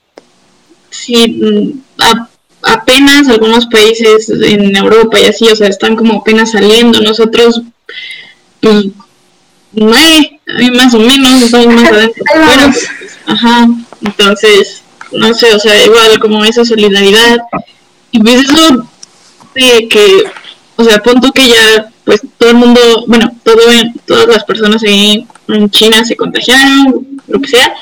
sí, 0.90 1.40
mm, 1.42 1.80
apenas 2.62 3.28
algunos 3.28 3.66
países 3.66 4.28
en 4.28 4.76
Europa 4.76 5.18
y 5.18 5.26
así, 5.26 5.48
o 5.48 5.56
sea, 5.56 5.68
están 5.68 5.96
como 5.96 6.20
apenas 6.20 6.52
saliendo, 6.52 7.00
nosotros 7.00 7.62
pues, 8.60 8.86
no 9.72 9.94
hay, 9.94 10.38
más 10.72 10.94
o 10.94 10.98
menos, 10.98 11.42
estamos 11.42 11.74
más 11.74 11.92
adentro. 11.92 12.24
bueno, 12.34 12.74
ajá, 13.26 13.68
entonces, 14.02 14.82
no 15.12 15.32
sé, 15.34 15.54
o 15.54 15.58
sea, 15.58 15.84
igual 15.84 16.18
como 16.18 16.44
esa 16.44 16.64
solidaridad. 16.64 17.38
Y 18.10 18.20
pues 18.20 18.44
eso 18.44 18.88
de 19.54 19.88
que, 19.88 20.24
o 20.76 20.84
sea, 20.84 21.02
punto 21.02 21.32
que 21.32 21.48
ya, 21.48 21.90
pues 22.04 22.20
todo 22.38 22.50
el 22.50 22.56
mundo, 22.56 22.80
bueno, 23.06 23.30
todo, 23.42 23.60
todas 24.06 24.26
las 24.26 24.44
personas 24.44 24.82
ahí 24.82 25.26
en 25.48 25.70
China 25.70 26.04
se 26.04 26.16
contagiaron, 26.16 27.20
lo 27.28 27.40
que 27.40 27.48
sea, 27.48 27.72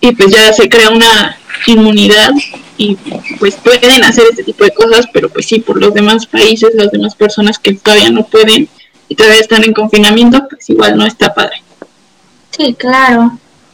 y 0.00 0.12
pues 0.12 0.32
ya 0.32 0.52
se 0.52 0.68
crea 0.68 0.90
una 0.90 1.36
inmunidad 1.66 2.30
y 2.78 2.96
pues 3.38 3.56
pueden 3.56 4.02
hacer 4.04 4.24
este 4.30 4.44
tipo 4.44 4.64
de 4.64 4.72
cosas, 4.72 5.06
pero 5.12 5.28
pues 5.28 5.44
sí, 5.46 5.60
por 5.60 5.78
los 5.78 5.92
demás 5.92 6.26
países, 6.26 6.70
las 6.74 6.90
demás 6.90 7.14
personas 7.14 7.58
que 7.58 7.74
todavía 7.74 8.10
no 8.10 8.24
pueden 8.24 8.70
y 9.10 9.16
todavía 9.16 9.40
están 9.40 9.64
en 9.64 9.74
confinamiento, 9.74 10.46
pues 10.48 10.70
igual 10.70 10.96
no 10.96 11.04
está 11.04 11.34
padre. 11.34 11.64
Sí, 12.56 12.74
claro. 12.78 13.32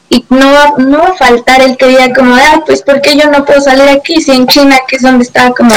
Y 0.09 0.25
no 0.31 0.51
va, 0.51 0.73
no 0.79 0.99
va 0.99 1.09
a 1.09 1.15
faltar 1.15 1.61
el 1.61 1.77
que 1.77 1.89
diga 1.89 2.15
como, 2.15 2.35
ah, 2.35 2.63
pues 2.65 2.83
porque 2.83 3.19
yo 3.19 3.31
no 3.31 3.45
puedo 3.45 3.61
salir 3.61 3.87
aquí 3.91 4.23
si 4.23 4.33
en 4.33 4.47
China, 4.47 4.79
que 4.89 4.97
es 4.97 5.03
donde 5.03 5.25
está 5.25 5.53
como, 5.53 5.75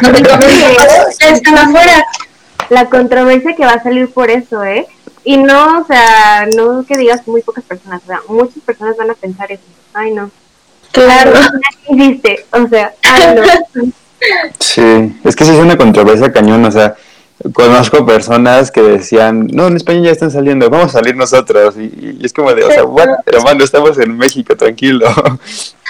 donde 0.00 0.22
ya 1.20 1.28
están 1.28 1.58
afuera. 1.58 2.04
La 2.68 2.88
controversia 2.88 3.56
que 3.56 3.64
va 3.64 3.72
a 3.72 3.82
salir 3.82 4.08
por 4.12 4.30
eso, 4.30 4.62
¿eh? 4.62 4.86
Y 5.24 5.38
no, 5.38 5.80
o 5.80 5.86
sea, 5.86 6.46
no 6.54 6.84
que 6.86 6.96
digas 6.96 7.26
muy 7.26 7.42
pocas 7.42 7.64
personas, 7.64 8.02
o 8.04 8.06
sea, 8.06 8.20
muchas 8.28 8.62
personas 8.64 8.96
van 8.96 9.10
a 9.10 9.14
pensar 9.14 9.50
eso. 9.50 9.64
Ay, 9.92 10.12
no. 10.12 10.30
Claro. 10.92 11.32
Existe, 11.88 12.46
o 12.52 12.68
sea, 12.68 12.94
ay, 13.02 13.34
no. 13.34 13.92
Sí, 14.60 15.18
es 15.24 15.34
que 15.34 15.44
sí 15.46 15.50
es 15.50 15.56
una 15.56 15.78
controversia 15.78 16.30
cañón, 16.30 16.64
o 16.66 16.70
sea, 16.70 16.94
conozco 17.52 18.04
personas 18.04 18.70
que 18.70 18.82
decían, 18.82 19.48
no, 19.52 19.68
en 19.68 19.76
España 19.76 20.00
ya 20.04 20.10
están 20.10 20.30
saliendo, 20.30 20.68
vamos 20.68 20.88
a 20.88 20.98
salir 20.98 21.16
nosotros. 21.16 21.74
Y, 21.76 22.18
es 22.22 22.32
como 22.32 22.52
de, 22.54 22.64
o 22.64 22.70
sea, 22.70 22.84
what? 22.84 23.08
hermano, 23.26 23.64
estamos 23.64 23.98
en 23.98 24.16
México, 24.16 24.56
tranquilo. 24.56 25.06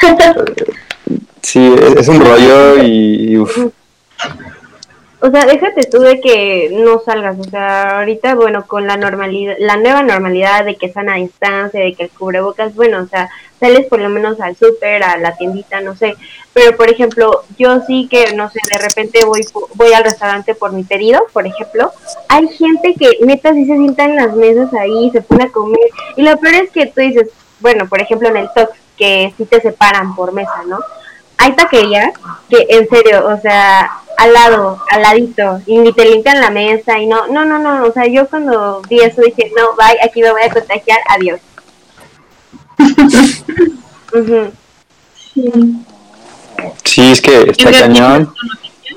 sí, 1.43 1.75
es, 1.97 2.09
un 2.09 2.21
rollo 2.21 2.83
y, 2.83 3.37
O 3.37 5.31
sea, 5.31 5.45
déjate 5.47 5.87
tú 5.91 6.01
de 6.01 6.21
que 6.21 6.71
no 6.73 7.01
salgas, 7.01 7.39
o 7.39 7.45
sea, 7.45 7.99
ahorita, 7.99 8.35
bueno, 8.37 8.67
con 8.67 8.87
la 8.87 8.97
normalidad, 8.97 9.57
la 9.59 9.77
nueva 9.77 10.03
normalidad 10.03 10.65
de 10.65 10.77
que 10.77 10.87
están 10.87 11.09
a 11.09 11.17
distancia, 11.17 11.81
de 11.81 11.95
que 11.95 12.05
el 12.05 12.11
cubrebocas, 12.11 12.75
bueno, 12.75 13.01
o 13.03 13.07
sea, 13.07 13.29
sales 13.61 13.87
por 13.87 14.01
lo 14.01 14.09
menos 14.09 14.41
al 14.41 14.57
súper, 14.57 15.05
a 15.05 15.19
la 15.19 15.37
tiendita, 15.37 15.81
no 15.83 15.95
sé. 15.95 16.17
Pero, 16.53 16.77
por 16.77 16.91
ejemplo, 16.91 17.45
yo 17.59 17.81
sí 17.87 18.09
que, 18.11 18.33
no 18.35 18.51
sé, 18.51 18.59
de 18.73 18.79
repente 18.79 19.25
voy, 19.25 19.47
voy 19.75 19.93
al 19.93 20.03
restaurante 20.03 20.55
por 20.55 20.73
mi 20.73 20.83
pedido, 20.83 21.21
por 21.33 21.47
ejemplo. 21.47 21.93
Hay 22.29 22.49
gente 22.49 22.95
que 22.99 23.19
neta 23.25 23.53
sí 23.53 23.67
se 23.67 23.77
sienta 23.77 24.05
en 24.05 24.17
las 24.17 24.35
mesas 24.35 24.73
ahí, 24.75 25.11
se 25.13 25.21
pone 25.21 25.45
a 25.45 25.53
comer. 25.53 25.91
Y 26.17 26.23
lo 26.23 26.37
peor 26.39 26.55
es 26.55 26.71
que 26.71 26.87
tú 26.87 27.03
dices, 27.03 27.29
bueno, 27.61 27.87
por 27.87 28.01
ejemplo, 28.01 28.29
en 28.29 28.39
el 28.39 28.51
Tox, 28.55 28.73
que 28.97 29.33
sí 29.37 29.45
te 29.45 29.61
separan 29.61 30.17
por 30.17 30.33
mesa, 30.33 30.63
¿no? 30.67 30.79
Hay 31.37 31.53
taquerías 31.53 32.13
que, 32.49 32.67
en 32.69 32.89
serio, 32.89 33.27
o 33.27 33.41
sea, 33.41 33.91
al 34.19 34.33
lado, 34.33 34.79
al 34.91 35.03
ladito, 35.03 35.61
y 35.65 35.79
ni 35.79 35.93
te 35.93 36.05
limpian 36.05 36.41
la 36.41 36.51
mesa 36.51 36.99
y 36.99 37.07
no, 37.07 37.27
no, 37.29 37.47
no, 37.47 37.59
no, 37.59 37.85
o 37.85 37.93
sea, 37.93 38.07
yo 38.07 38.29
cuando 38.29 38.83
vi 38.91 39.01
eso 39.01 39.23
dije, 39.23 39.51
no, 39.57 39.75
bye, 39.77 39.99
aquí 40.05 40.21
me 40.21 40.31
voy 40.31 40.43
a 40.43 40.53
contagiar, 40.53 40.99
adiós 41.09 41.41
sí. 46.85 47.03
es 47.03 47.21
que 47.21 47.51
está 47.51 47.71
cañón. 47.73 48.33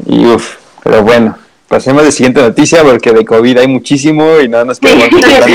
Y 0.06 0.26
uff, 0.26 0.56
pero 0.84 1.04
bueno, 1.04 1.38
pasemos 1.67 2.02
a 2.02 2.06
la 2.06 2.12
siguiente 2.12 2.41
noticia 2.41 2.84
porque 2.84 3.12
de 3.12 3.26
COVID 3.26 3.58
hay 3.58 3.67
muchísimo 3.67 4.39
y 4.39 4.48
no 4.48 4.65
nos 4.65 4.80
quedamos 4.80 5.10
ya, 5.10 5.46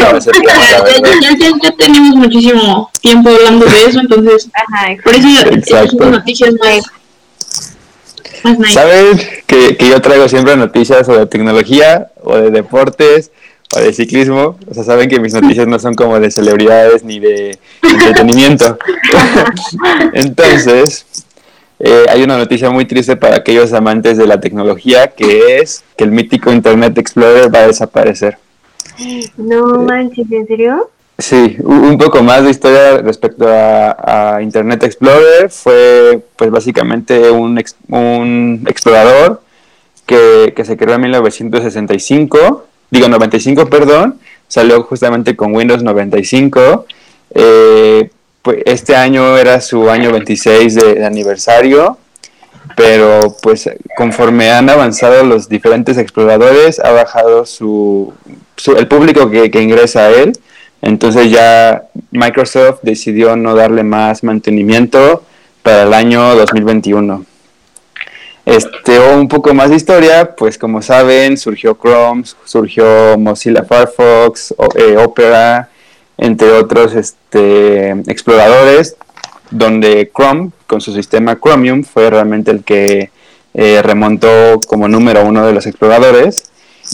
ya, 1.62 1.72
tenemos 1.76 2.16
muchísimo 2.16 2.90
tiempo 3.00 3.30
hablando 3.30 3.66
de 3.66 3.84
eso, 3.84 4.00
entonces 4.00 4.48
Ajá, 4.52 4.96
por 5.02 5.14
eso 5.14 5.28
Exacto. 5.50 6.10
noticias 6.10 6.54
más, 6.60 6.80
más 8.44 8.58
nice. 8.58 8.72
¿Saben 8.72 9.20
que, 9.46 9.76
que 9.76 9.88
yo 9.88 10.00
traigo 10.00 10.28
siempre 10.28 10.56
noticias 10.56 11.08
o 11.08 11.16
de 11.16 11.26
tecnología 11.26 12.08
o 12.22 12.36
de 12.36 12.50
deportes 12.50 13.30
o 13.74 13.80
de 13.80 13.92
ciclismo? 13.92 14.56
O 14.68 14.74
sea, 14.74 14.84
saben 14.84 15.08
que 15.08 15.20
mis 15.20 15.34
noticias 15.34 15.66
no 15.66 15.78
son 15.78 15.94
como 15.94 16.18
de 16.20 16.30
celebridades 16.30 17.04
ni 17.04 17.20
de 17.20 17.58
entretenimiento. 17.82 18.78
entonces, 20.12 21.06
eh, 21.80 22.06
hay 22.08 22.22
una 22.22 22.38
noticia 22.38 22.70
muy 22.70 22.86
triste 22.86 23.16
para 23.16 23.36
aquellos 23.36 23.72
amantes 23.72 24.16
de 24.16 24.26
la 24.26 24.40
tecnología, 24.40 25.08
que 25.08 25.58
es 25.58 25.84
que 25.96 26.04
el 26.04 26.10
mítico 26.10 26.52
Internet 26.52 26.98
Explorer 26.98 27.54
va 27.54 27.60
a 27.60 27.66
desaparecer. 27.68 28.38
No 29.36 29.82
manches, 29.82 30.30
¿en 30.32 30.46
serio? 30.46 30.90
Sí, 31.18 31.56
un 31.64 31.98
poco 31.98 32.22
más 32.22 32.44
de 32.44 32.50
historia 32.50 32.98
respecto 32.98 33.46
a, 33.48 34.38
Internet 34.40 34.84
Explorer. 34.84 35.50
Fue 35.50 36.22
pues 36.36 36.50
básicamente 36.50 37.30
un, 37.30 37.60
un 37.88 38.64
explorador 38.68 39.42
que, 40.06 40.52
que, 40.54 40.64
se 40.64 40.76
creó 40.76 40.94
en 40.94 41.02
1965, 41.02 42.67
digo 42.90 43.08
95, 43.08 43.66
perdón, 43.66 44.18
salió 44.46 44.82
justamente 44.82 45.36
con 45.36 45.54
Windows 45.54 45.82
95. 45.82 46.86
Eh, 47.34 48.10
pues, 48.42 48.58
este 48.64 48.96
año 48.96 49.36
era 49.36 49.60
su 49.60 49.90
año 49.90 50.10
26 50.10 50.74
de, 50.74 51.04
aniversario, 51.04 51.98
pero 52.76 53.36
pues 53.42 53.68
conforme 53.96 54.50
han 54.50 54.70
avanzado 54.70 55.24
los 55.24 55.48
diferentes 55.48 55.98
exploradores, 55.98 56.78
ha 56.80 56.90
bajado 56.92 57.44
su, 57.44 58.12
el 58.76 58.88
público 58.88 59.30
que, 59.30 59.60
ingresa 59.60 60.06
a 60.06 60.10
él. 60.10 60.32
Entonces 60.80 61.30
ya 61.30 61.84
Microsoft 62.12 62.80
decidió 62.82 63.36
no 63.36 63.54
darle 63.54 63.82
más 63.82 64.22
mantenimiento 64.22 65.24
para 65.62 65.82
el 65.82 65.92
año 65.92 66.36
2021. 66.36 67.24
Este, 68.48 68.98
un 68.98 69.28
poco 69.28 69.52
más 69.52 69.68
de 69.68 69.76
historia, 69.76 70.34
pues 70.34 70.56
como 70.56 70.80
saben, 70.80 71.36
surgió 71.36 71.76
Chrome, 71.78 72.24
surgió 72.46 73.18
Mozilla 73.18 73.62
Firefox, 73.62 74.54
eh, 74.74 74.96
Opera, 74.96 75.68
entre 76.16 76.52
otros 76.52 76.94
este, 76.94 77.90
exploradores, 78.10 78.96
donde 79.50 80.10
Chrome, 80.16 80.48
con 80.66 80.80
su 80.80 80.94
sistema 80.94 81.38
Chromium, 81.38 81.84
fue 81.84 82.08
realmente 82.08 82.50
el 82.50 82.64
que 82.64 83.10
eh, 83.52 83.82
remontó 83.82 84.58
como 84.66 84.88
número 84.88 85.26
uno 85.26 85.44
de 85.44 85.52
los 85.52 85.66
exploradores. 85.66 86.50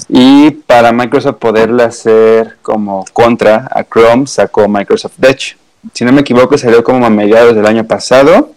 Y 0.08 0.50
para 0.50 0.90
Microsoft 0.90 1.36
poderle 1.36 1.84
hacer 1.84 2.56
como 2.62 3.04
contra 3.12 3.68
a 3.70 3.84
Chrome, 3.84 4.26
sacó 4.26 4.66
Microsoft 4.66 5.22
Edge. 5.22 5.56
Si 5.92 6.04
no 6.04 6.12
me 6.12 6.22
equivoco, 6.22 6.58
salió 6.58 6.82
como 6.82 7.06
a 7.06 7.10
mediados 7.10 7.54
del 7.54 7.66
año 7.66 7.84
pasado. 7.84 8.50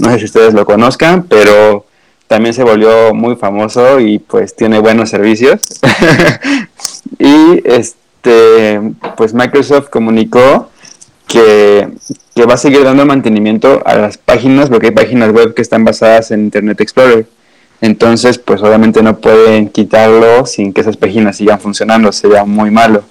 No 0.00 0.10
sé 0.10 0.18
si 0.18 0.26
ustedes 0.26 0.52
lo 0.52 0.66
conozcan, 0.66 1.22
pero 1.22 1.86
también 2.32 2.54
se 2.54 2.64
volvió 2.64 3.12
muy 3.12 3.36
famoso 3.36 4.00
y 4.00 4.18
pues 4.18 4.56
tiene 4.56 4.78
buenos 4.78 5.10
servicios. 5.10 5.60
y 7.18 7.60
este 7.62 8.80
pues 9.18 9.34
Microsoft 9.34 9.90
comunicó 9.90 10.70
que, 11.26 11.90
va 12.48 12.54
a 12.54 12.56
seguir 12.56 12.84
dando 12.84 13.04
mantenimiento 13.04 13.82
a 13.84 13.96
las 13.96 14.16
páginas, 14.16 14.70
porque 14.70 14.86
hay 14.86 14.92
páginas 14.92 15.30
web 15.30 15.52
que 15.52 15.60
están 15.60 15.84
basadas 15.84 16.30
en 16.30 16.40
Internet 16.40 16.80
Explorer. 16.80 17.26
Entonces, 17.82 18.38
pues 18.38 18.62
obviamente 18.62 19.02
no 19.02 19.18
pueden 19.18 19.68
quitarlo 19.68 20.46
sin 20.46 20.72
que 20.72 20.80
esas 20.80 20.96
páginas 20.96 21.36
sigan 21.36 21.60
funcionando, 21.60 22.12
sería 22.12 22.46
muy 22.46 22.70
malo. 22.70 23.04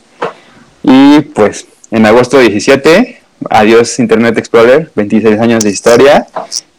Y 0.81 1.21
pues 1.35 1.67
en 1.91 2.07
agosto 2.07 2.39
17, 2.39 3.21
adiós 3.51 3.99
Internet 3.99 4.35
Explorer, 4.39 4.89
26 4.95 5.39
años 5.39 5.63
de 5.63 5.69
historia, 5.69 6.25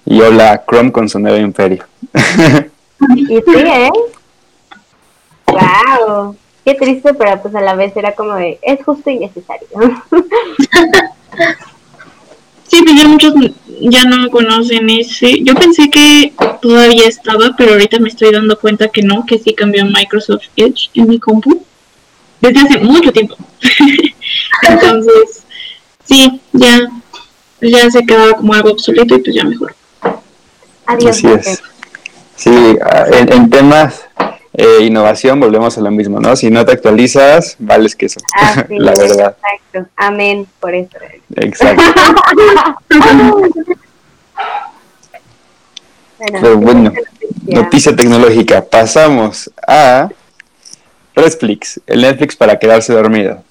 y 0.04 0.20
hola 0.20 0.64
Chrome 0.68 0.90
con 0.90 1.08
su 1.08 1.20
nuevo 1.20 1.38
imperio. 1.38 1.91
y 3.16 3.26
sí, 3.26 3.42
¿eh? 3.46 3.90
¡Wow! 5.46 6.36
qué 6.64 6.74
triste, 6.74 7.14
pero 7.14 7.40
pues 7.42 7.54
a 7.54 7.60
la 7.60 7.74
vez 7.74 7.96
era 7.96 8.14
como 8.14 8.34
de, 8.34 8.58
es 8.62 8.84
justo 8.84 9.10
y 9.10 9.18
necesario. 9.18 9.66
sí, 12.68 12.82
pues 12.82 12.96
ya 12.96 13.08
muchos 13.08 13.34
ya 13.80 14.04
no 14.04 14.30
conocen 14.30 14.88
ese. 14.90 15.42
Yo 15.42 15.54
pensé 15.54 15.90
que 15.90 16.32
todavía 16.60 17.08
estaba, 17.08 17.54
pero 17.56 17.72
ahorita 17.72 17.98
me 17.98 18.08
estoy 18.08 18.32
dando 18.32 18.58
cuenta 18.58 18.88
que 18.88 19.02
no, 19.02 19.26
que 19.26 19.38
sí 19.38 19.54
cambió 19.54 19.84
Microsoft 19.84 20.44
Edge 20.56 20.90
en 20.94 21.08
mi 21.08 21.18
compu. 21.18 21.64
Desde 22.40 22.60
hace 22.60 22.78
mucho 22.78 23.12
tiempo. 23.12 23.36
Entonces, 24.68 25.44
sí, 26.04 26.40
ya, 26.52 26.88
ya 27.60 27.90
se 27.90 28.04
quedaba 28.04 28.34
como 28.34 28.52
algo 28.54 28.70
obsoleto 28.70 29.16
y 29.16 29.20
pues 29.20 29.36
ya 29.36 29.44
mejor. 29.44 29.74
Adiós. 30.86 31.24
Así 31.24 31.26
es. 31.28 31.62
Sí, 32.42 32.78
ah, 32.82 33.06
en 33.08 33.50
temas 33.50 34.04
eh, 34.52 34.78
innovación, 34.82 35.38
volvemos 35.38 35.78
a 35.78 35.80
lo 35.80 35.92
mismo, 35.92 36.18
¿no? 36.18 36.34
Si 36.34 36.50
no 36.50 36.64
te 36.64 36.72
actualizas, 36.72 37.54
vales 37.60 37.94
que 37.94 38.06
eso. 38.06 38.18
la 38.68 38.92
verdad. 38.94 39.36
Exacto. 39.70 39.88
Amén 39.96 40.48
por 40.58 40.74
eso. 40.74 40.98
Exacto. 41.36 41.82
bueno, 46.18 46.56
bueno 46.56 46.92
noticia 47.46 47.94
tecnológica. 47.94 48.64
Pasamos 48.64 49.48
a 49.64 50.08
Netflix, 51.14 51.80
el 51.86 52.00
Netflix 52.02 52.34
para 52.34 52.58
quedarse 52.58 52.92
dormido. 52.92 53.44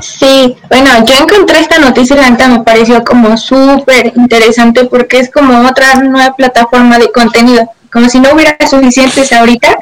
Sí, 0.00 0.56
bueno, 0.68 1.04
yo 1.04 1.14
encontré 1.18 1.60
esta 1.60 1.78
noticia 1.78 2.16
y 2.16 2.38
la 2.38 2.48
me 2.48 2.64
pareció 2.64 3.04
como 3.04 3.36
súper 3.36 4.12
interesante 4.16 4.86
porque 4.86 5.18
es 5.18 5.30
como 5.30 5.68
otra 5.68 5.94
nueva 5.94 6.34
plataforma 6.34 6.98
de 6.98 7.12
contenido 7.12 7.68
como 7.92 8.08
si 8.08 8.20
no 8.20 8.32
hubiera 8.32 8.56
suficientes 8.68 9.32
ahorita, 9.32 9.76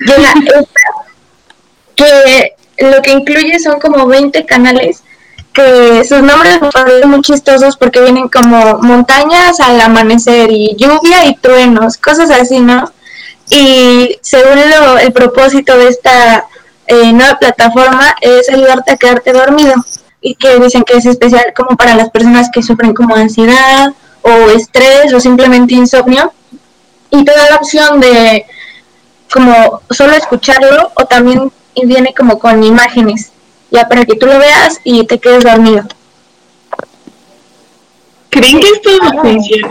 llega 0.00 0.34
que 1.94 2.54
lo 2.78 3.02
que 3.02 3.12
incluye 3.12 3.58
son 3.58 3.80
como 3.80 4.06
20 4.06 4.44
canales 4.46 5.02
que 5.52 6.04
sus 6.04 6.22
nombres 6.22 6.60
me 6.60 6.70
parecen 6.70 7.10
muy 7.10 7.20
chistosos 7.22 7.76
porque 7.76 8.00
vienen 8.00 8.28
como 8.28 8.78
montañas 8.78 9.58
al 9.58 9.80
amanecer 9.80 10.50
y 10.52 10.76
lluvia 10.76 11.24
y 11.24 11.34
truenos, 11.36 11.96
cosas 11.96 12.30
así, 12.30 12.60
¿no? 12.60 12.92
Y 13.50 14.18
según 14.20 14.58
el 15.00 15.12
propósito 15.12 15.76
de 15.76 15.88
esta 15.88 16.44
eh, 16.88 17.12
nueva 17.12 17.38
plataforma 17.38 18.16
es 18.20 18.48
ayudarte 18.48 18.92
a 18.92 18.96
quedarte 18.96 19.32
dormido 19.32 19.74
y 20.20 20.34
que 20.34 20.58
dicen 20.58 20.82
que 20.82 20.94
es 20.94 21.06
especial 21.06 21.52
como 21.54 21.76
para 21.76 21.94
las 21.94 22.10
personas 22.10 22.48
que 22.52 22.62
sufren 22.62 22.94
como 22.94 23.14
ansiedad 23.14 23.92
o 24.22 24.50
estrés 24.50 25.12
o 25.12 25.20
simplemente 25.20 25.74
insomnio 25.74 26.32
y 27.10 27.24
te 27.24 27.32
da 27.32 27.50
la 27.50 27.56
opción 27.56 28.00
de 28.00 28.44
como 29.32 29.82
solo 29.90 30.14
escucharlo 30.14 30.90
o 30.94 31.04
también 31.04 31.52
viene 31.84 32.14
como 32.16 32.38
con 32.38 32.64
imágenes, 32.64 33.30
ya 33.70 33.88
para 33.88 34.04
que 34.04 34.16
tú 34.16 34.26
lo 34.26 34.38
veas 34.38 34.80
y 34.84 35.06
te 35.06 35.18
quedes 35.18 35.44
dormido. 35.44 35.84
¿Creen 38.30 38.60
que 38.60 38.68
esto 38.68 38.90
funciona? 39.22 39.68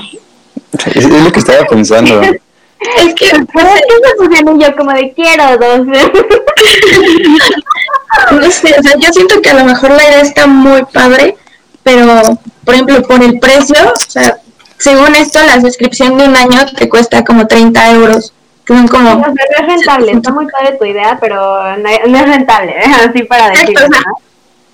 Es, 0.96 1.10
lo 1.10 1.32
que 1.32 1.40
estaba 1.40 1.66
pensando. 1.66 2.22
es 2.80 3.14
que, 3.16 3.26
¿para 3.54 3.76
qué 3.76 3.82
funciona 4.18 4.54
yo 4.58 4.76
como 4.76 4.92
de 4.94 5.14
quiero 5.14 5.58
dos? 5.58 5.86
no 8.32 8.52
sé, 8.52 8.76
o 8.78 8.84
sea, 8.84 8.94
yo 9.00 9.12
siento 9.12 9.42
que 9.42 9.50
a 9.50 9.56
lo 9.56 9.64
mejor 9.66 9.90
la 9.92 10.04
idea 10.04 10.22
está 10.22 10.48
muy 10.48 10.84
padre, 10.86 11.36
pero, 11.84 12.40
por 12.64 12.74
ejemplo, 12.74 13.02
por 13.04 13.22
el 13.24 13.40
precio, 13.40 13.76
o 13.94 14.10
sea, 14.10 14.40
según 14.78 15.14
esto, 15.16 15.40
la 15.44 15.60
suscripción 15.60 16.18
de 16.18 16.24
un 16.26 16.36
año 16.36 16.66
te 16.78 16.90
cuesta 16.90 17.24
como 17.24 17.48
30 17.48 17.92
euros. 17.92 18.34
Que 18.66 18.74
son 18.74 18.88
como... 18.88 19.16
no 19.16 19.28
es 19.28 19.66
rentable, 19.66 20.12
está 20.12 20.32
muy 20.32 20.46
padre 20.48 20.78
tu 20.78 20.86
idea, 20.86 21.18
pero 21.22 21.78
no, 21.78 21.90
es 21.90 22.28
rentable, 22.28 22.74
¿eh? 22.74 22.92
así 23.10 23.24
para 23.24 23.50
decirlo. 23.50 23.88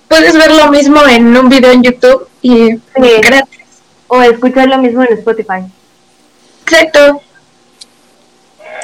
Puedes 0.08 0.36
ver 0.36 0.52
lo 0.52 0.70
mismo 0.70 1.02
en 1.06 1.34
un 1.36 1.48
video 1.48 1.72
en 1.72 1.82
YouTube 1.82 2.28
y 2.42 2.78
gratis. 2.94 3.60
O 4.08 4.20
escuchar 4.20 4.68
lo 4.68 4.76
mismo 4.78 5.02
en 5.02 5.14
Spotify. 5.14 5.64
Exacto. 6.66 7.22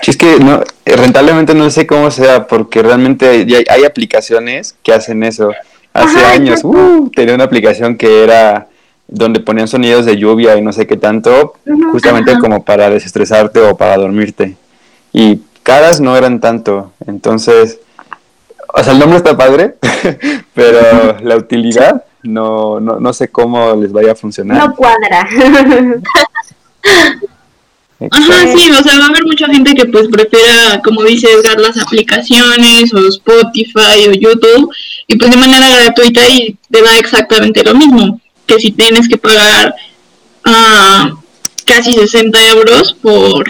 Sí, 0.02 0.12
es 0.12 0.16
que 0.16 0.38
no, 0.38 0.62
rentablemente 0.84 1.54
no 1.54 1.68
sé 1.70 1.86
cómo 1.86 2.10
sea, 2.10 2.46
porque 2.46 2.82
realmente 2.82 3.28
hay, 3.28 3.64
hay 3.68 3.84
aplicaciones 3.84 4.76
que 4.82 4.92
hacen 4.92 5.22
eso. 5.22 5.50
Hace 5.92 6.24
años 6.24 6.60
uh, 6.62 7.10
tenía 7.14 7.34
una 7.34 7.44
aplicación 7.44 7.96
que 7.96 8.22
era 8.22 8.68
donde 9.08 9.40
ponían 9.40 9.66
sonidos 9.66 10.06
de 10.06 10.16
lluvia 10.16 10.56
y 10.56 10.62
no 10.62 10.72
sé 10.72 10.86
qué 10.86 10.96
tanto, 10.96 11.54
justamente 11.90 12.38
como 12.38 12.64
para 12.64 12.88
desestresarte 12.88 13.60
o 13.60 13.76
para 13.76 13.96
dormirte. 13.96 14.56
Y 15.12 15.40
caras 15.64 16.00
no 16.00 16.16
eran 16.16 16.40
tanto, 16.40 16.92
entonces, 17.06 17.80
o 18.72 18.84
sea, 18.84 18.92
el 18.92 19.00
nombre 19.00 19.18
está 19.18 19.36
padre, 19.36 19.74
pero 20.54 21.18
la 21.22 21.36
utilidad 21.36 22.04
no, 22.22 22.78
no, 22.78 23.00
no 23.00 23.12
sé 23.12 23.28
cómo 23.28 23.74
les 23.74 23.92
vaya 23.92 24.12
a 24.12 24.14
funcionar. 24.14 24.58
No 24.58 24.76
cuadra. 24.76 25.28
Ajá, 28.10 28.46
sí, 28.56 28.70
o 28.70 28.82
sea, 28.82 28.98
va 28.98 29.04
a 29.04 29.08
haber 29.08 29.24
mucha 29.26 29.46
gente 29.46 29.74
que 29.74 29.84
pues 29.86 30.08
prefiera, 30.08 30.80
como 30.82 31.02
dice 31.02 31.28
Edgar, 31.30 31.60
las 31.60 31.78
aplicaciones 31.78 32.94
o 32.94 33.08
Spotify 33.08 34.08
o 34.08 34.12
YouTube 34.12 34.72
y 35.06 35.16
pues 35.16 35.30
de 35.30 35.36
manera 35.36 35.68
gratuita 35.68 36.26
y 36.28 36.56
te 36.70 36.82
da 36.82 36.96
exactamente 36.98 37.62
lo 37.62 37.74
mismo 37.74 38.18
que 38.46 38.58
si 38.58 38.70
tienes 38.72 39.06
que 39.08 39.18
pagar 39.18 39.74
uh, 40.46 41.14
casi 41.66 41.92
60 41.92 42.48
euros 42.48 42.94
por 42.94 43.44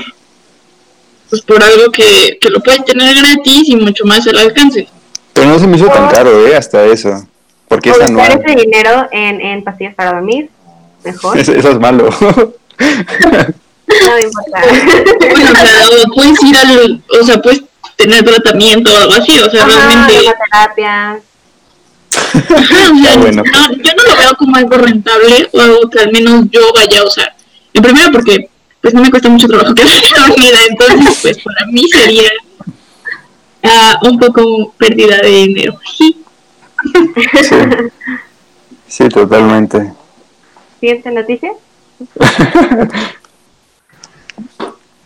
pues 1.30 1.42
por 1.42 1.62
algo 1.62 1.92
que, 1.92 2.38
que 2.40 2.50
lo 2.50 2.60
puedes 2.60 2.84
tener 2.84 3.14
gratis 3.14 3.68
y 3.68 3.76
mucho 3.76 4.04
más 4.04 4.26
al 4.26 4.36
alcance. 4.36 4.88
Pero 5.32 5.48
no 5.48 5.58
se 5.60 5.66
me 5.68 5.76
hizo 5.76 5.86
tan 5.86 6.08
caro, 6.10 6.44
¿eh? 6.46 6.56
Hasta 6.56 6.84
eso. 6.86 7.24
Porque 7.68 7.90
O 7.90 7.92
es 7.92 7.98
gastar 8.00 8.32
anual. 8.32 8.42
ese 8.44 8.56
dinero 8.64 9.08
en, 9.12 9.40
en 9.40 9.62
pastillas 9.62 9.94
para 9.94 10.14
dormir, 10.14 10.50
mejor. 11.04 11.38
Eso, 11.38 11.52
eso 11.54 11.70
es 11.70 11.78
malo. 11.78 12.10
No 14.06 14.14
me 14.14 14.22
importa. 14.22 14.60
Bueno, 15.30 15.50
o 15.52 15.56
sea, 15.56 15.88
o 15.88 16.14
puedes 16.14 16.42
ir 16.42 16.56
al, 16.56 17.02
o 17.20 17.24
sea, 17.24 17.40
puedes 17.42 17.62
tener 17.96 18.24
tratamiento 18.24 18.92
o 18.92 18.96
algo 18.96 19.12
así, 19.14 19.38
o 19.38 19.50
sea, 19.50 19.64
Ajá, 19.64 19.70
realmente, 19.76 20.28
ajá, 20.50 20.70
o 20.70 20.74
sea, 20.74 21.20
Ah, 22.12 23.16
bueno. 23.18 23.42
no, 23.44 23.72
yo 23.72 23.92
no 23.96 24.02
lo 24.04 24.16
veo 24.16 24.36
como 24.38 24.56
algo 24.56 24.76
rentable 24.76 25.48
o 25.52 25.60
algo 25.60 25.90
que 25.90 26.00
al 26.00 26.10
menos 26.12 26.46
yo 26.50 26.60
vaya 26.74 27.00
a 27.00 27.04
usar. 27.04 27.34
En 27.72 27.82
primero 27.82 28.10
porque 28.10 28.48
pues 28.80 28.94
no 28.94 29.02
me 29.02 29.10
cuesta 29.10 29.28
mucho 29.28 29.46
trabajo 29.46 29.74
quedarme 29.74 30.00
dormida, 30.28 30.58
entonces 30.68 31.18
pues 31.22 31.38
para 31.42 31.66
mí 31.70 31.88
sería 31.88 32.28
ah, 33.62 33.96
un 34.02 34.18
poco 34.18 34.72
pérdida 34.76 35.18
de 35.18 35.28
dinero. 35.28 35.78
Sí. 35.96 36.16
Sí, 38.88 39.08
totalmente. 39.08 39.92
Siguiente 40.80 41.10
noticia. 41.10 41.52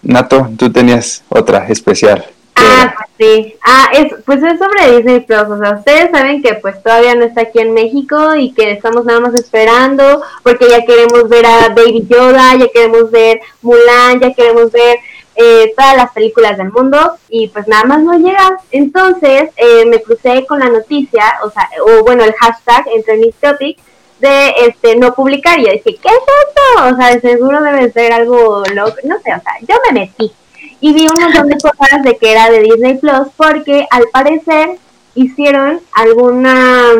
Nato, 0.04 0.48
tú 0.58 0.70
tenías 0.70 1.24
otra 1.28 1.66
especial. 1.68 2.24
¿Qué 2.54 2.62
Ah, 2.66 2.94
pues 2.96 3.08
sí. 3.18 3.54
Ah, 3.64 3.90
es, 3.92 4.12
pues 4.24 4.42
es 4.42 4.58
sobre 4.58 4.96
Disney 4.96 5.20
Plus. 5.20 5.48
O 5.48 5.58
sea, 5.58 5.72
ustedes 5.72 6.10
saben 6.10 6.42
que 6.42 6.54
pues 6.54 6.82
todavía 6.82 7.14
no 7.14 7.24
está 7.24 7.42
aquí 7.42 7.58
en 7.58 7.74
México 7.74 8.34
y 8.36 8.52
que 8.52 8.72
estamos 8.72 9.04
nada 9.04 9.20
más 9.20 9.34
esperando 9.34 10.22
porque 10.42 10.68
ya 10.68 10.84
queremos 10.84 11.28
ver 11.28 11.46
a 11.46 11.68
Baby 11.70 12.06
Yoda, 12.08 12.54
ya 12.56 12.68
queremos 12.68 13.10
ver 13.10 13.40
Mulan, 13.62 14.20
ya 14.20 14.32
queremos 14.32 14.70
ver 14.70 14.98
eh, 15.36 15.72
todas 15.76 15.96
las 15.96 16.12
películas 16.12 16.56
del 16.56 16.70
mundo 16.70 17.16
y 17.28 17.48
pues 17.48 17.66
nada 17.66 17.84
más 17.84 18.02
no 18.02 18.18
llega. 18.18 18.58
Entonces 18.70 19.50
eh, 19.56 19.84
me 19.86 20.02
crucé 20.02 20.46
con 20.46 20.60
la 20.60 20.68
noticia, 20.68 21.24
o 21.42 21.50
sea, 21.50 21.68
o 21.86 22.04
bueno, 22.04 22.24
el 22.24 22.34
hashtag 22.34 22.86
en 22.94 23.02
Trending 23.02 23.34
Topic 23.40 23.78
de 24.20 24.54
este 24.66 24.96
no 24.96 25.14
publicar. 25.14 25.58
Y 25.58 25.66
yo 25.66 25.72
dije, 25.72 25.96
¿qué 25.96 26.08
es 26.08 26.14
esto? 26.48 26.94
O 26.94 26.96
sea, 26.96 27.14
de 27.14 27.20
seguro 27.20 27.62
debe 27.62 27.90
ser 27.92 28.12
algo 28.12 28.62
loco. 28.74 28.94
No 29.04 29.16
sé, 29.20 29.32
o 29.34 29.40
sea, 29.42 29.54
yo 29.62 29.76
me 29.90 30.00
metí 30.00 30.32
y 30.80 30.92
vi 30.92 31.06
un 31.08 31.20
montón 31.22 31.48
de 31.48 31.56
cosas 31.58 32.02
de 32.02 32.16
que 32.18 32.32
era 32.32 32.50
de 32.50 32.60
Disney 32.60 32.98
Plus 32.98 33.28
porque 33.36 33.86
al 33.90 34.04
parecer 34.12 34.70
hicieron 35.14 35.80
alguna 35.94 36.92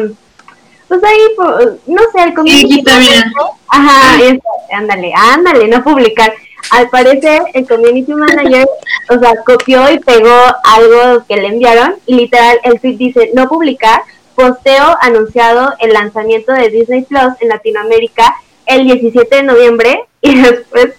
pues 0.89 1.03
ahí 1.03 1.19
po- 1.37 1.79
no 1.87 2.03
sé 2.13 2.23
el 2.25 2.35
community 2.35 2.83
bien. 2.83 2.85
manager- 2.85 3.25
ajá 3.69 4.23
eso, 4.23 4.43
ándale 4.73 5.13
ándale 5.15 5.69
no 5.69 5.83
publicar 5.83 6.33
al 6.71 6.89
parecer 6.89 7.43
el 7.53 7.67
community 7.67 8.15
manager 8.15 8.69
o 9.11 9.19
sea 9.19 9.33
copió 9.45 9.91
y 9.91 9.99
pegó 9.99 10.35
algo 10.65 11.25
que 11.27 11.37
le 11.37 11.49
enviaron 11.49 11.97
y 12.07 12.15
literal 12.15 12.61
el 12.63 12.81
tweet 12.81 12.97
dice 12.97 13.31
no 13.35 13.49
publicar 13.49 14.03
posteo 14.35 14.97
anunciado 15.01 15.75
el 15.81 15.93
lanzamiento 15.93 16.53
de 16.53 16.69
Disney 16.69 17.03
Plus 17.03 17.35
en 17.41 17.49
Latinoamérica 17.49 18.35
el 18.67 18.85
17 18.85 19.37
de 19.37 19.43
noviembre 19.43 20.05
y 20.21 20.35
después 20.41 20.95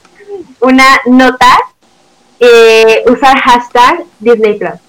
una 0.61 0.99
nota 1.05 1.57
eh, 2.39 3.03
usar 3.07 3.39
hashtag 3.39 4.03
Disney 4.19 4.55
Plus. 4.55 4.79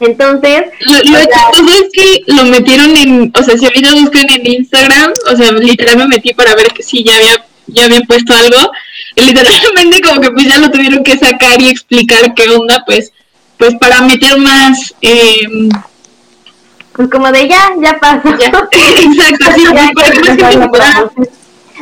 Entonces, 0.00 0.62
Lo, 0.80 0.96
lo 0.96 1.20
chistoso 1.20 1.82
es 1.82 1.90
que 1.92 2.22
lo 2.26 2.44
metieron 2.44 2.96
en, 2.96 3.32
o 3.34 3.42
sea, 3.42 3.56
si 3.56 3.64
ahorita 3.64 3.94
buscan 3.94 4.26
en 4.28 4.46
Instagram, 4.46 5.12
o 5.32 5.36
sea, 5.36 5.52
literal 5.52 5.96
me 5.98 6.08
metí 6.08 6.34
para 6.34 6.54
ver 6.54 6.66
que 6.72 6.82
sí 6.82 7.04
ya 7.04 7.14
había, 7.14 7.46
ya 7.68 7.84
habían 7.84 8.02
puesto 8.02 8.34
algo, 8.34 8.70
y 9.14 9.22
literalmente 9.22 10.00
como 10.00 10.20
que 10.20 10.30
pues 10.32 10.46
ya 10.46 10.58
lo 10.58 10.70
tuvieron 10.70 11.04
que 11.04 11.16
sacar 11.16 11.60
y 11.62 11.68
explicar 11.68 12.34
qué 12.34 12.50
onda, 12.50 12.82
pues, 12.84 13.12
pues 13.56 13.74
para 13.76 14.00
meter 14.02 14.36
más, 14.38 14.94
eh, 15.00 15.46
pues 16.94 17.10
como 17.10 17.30
de 17.32 17.48
ya, 17.48 17.72
ya 17.80 17.98
pasó. 17.98 18.36
ya, 18.38 18.46
exacto, 18.70 19.52
sí, 19.56 19.64
Ya, 19.64 19.90
para 19.94 20.10
que 20.10 20.36
ya, 20.36 20.50
ya, 20.52 21.10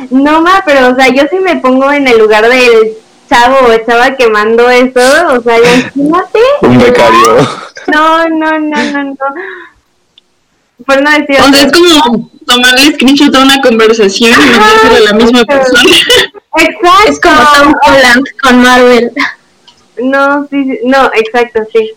No 0.09 0.41
ma, 0.41 0.63
pero 0.65 0.89
o 0.89 0.95
sea, 0.95 1.09
yo 1.09 1.23
sí 1.29 1.37
me 1.37 1.57
pongo 1.57 1.91
en 1.91 2.07
el 2.07 2.17
lugar 2.17 2.47
del 2.49 2.97
chavo 3.29 3.57
o 3.67 3.77
chava 3.85 4.15
que 4.15 4.27
mandó 4.27 4.69
eso, 4.69 4.99
o 5.29 5.41
sea, 5.41 5.57
imagínate. 5.59 6.39
Un 6.61 6.79
becario. 6.79 7.49
No, 7.87 8.27
no, 8.29 8.59
no, 8.59 8.83
no, 8.91 9.03
no. 9.03 9.15
Por 10.85 11.01
no 11.01 11.11
decir 11.11 11.37
o 11.39 11.53
sea, 11.53 11.61
es 11.61 11.71
como 11.71 12.29
tomarle 12.45 12.93
screenshot 12.93 13.33
a 13.35 13.43
una 13.43 13.61
conversación 13.61 14.31
y 14.31 14.49
mandársela 14.49 14.97
a 14.97 15.01
la 15.01 15.13
misma 15.13 15.43
persona. 15.45 15.95
Exacto. 16.57 17.09
Es 17.09 17.19
como 17.19 17.37
Tom 17.53 17.75
Holland 17.85 18.25
con 18.41 18.61
Marvel. 18.63 19.11
No, 20.01 20.47
sí, 20.49 20.63
sí, 20.63 20.79
no, 20.83 21.11
exacto, 21.13 21.61
sí. 21.71 21.93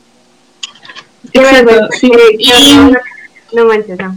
Qué 1.32 1.40
vergüenza, 1.40 1.88
sí. 1.98 2.10
Y-. 2.38 3.54
No 3.54 3.64
manches, 3.66 3.98
no. 3.98 4.16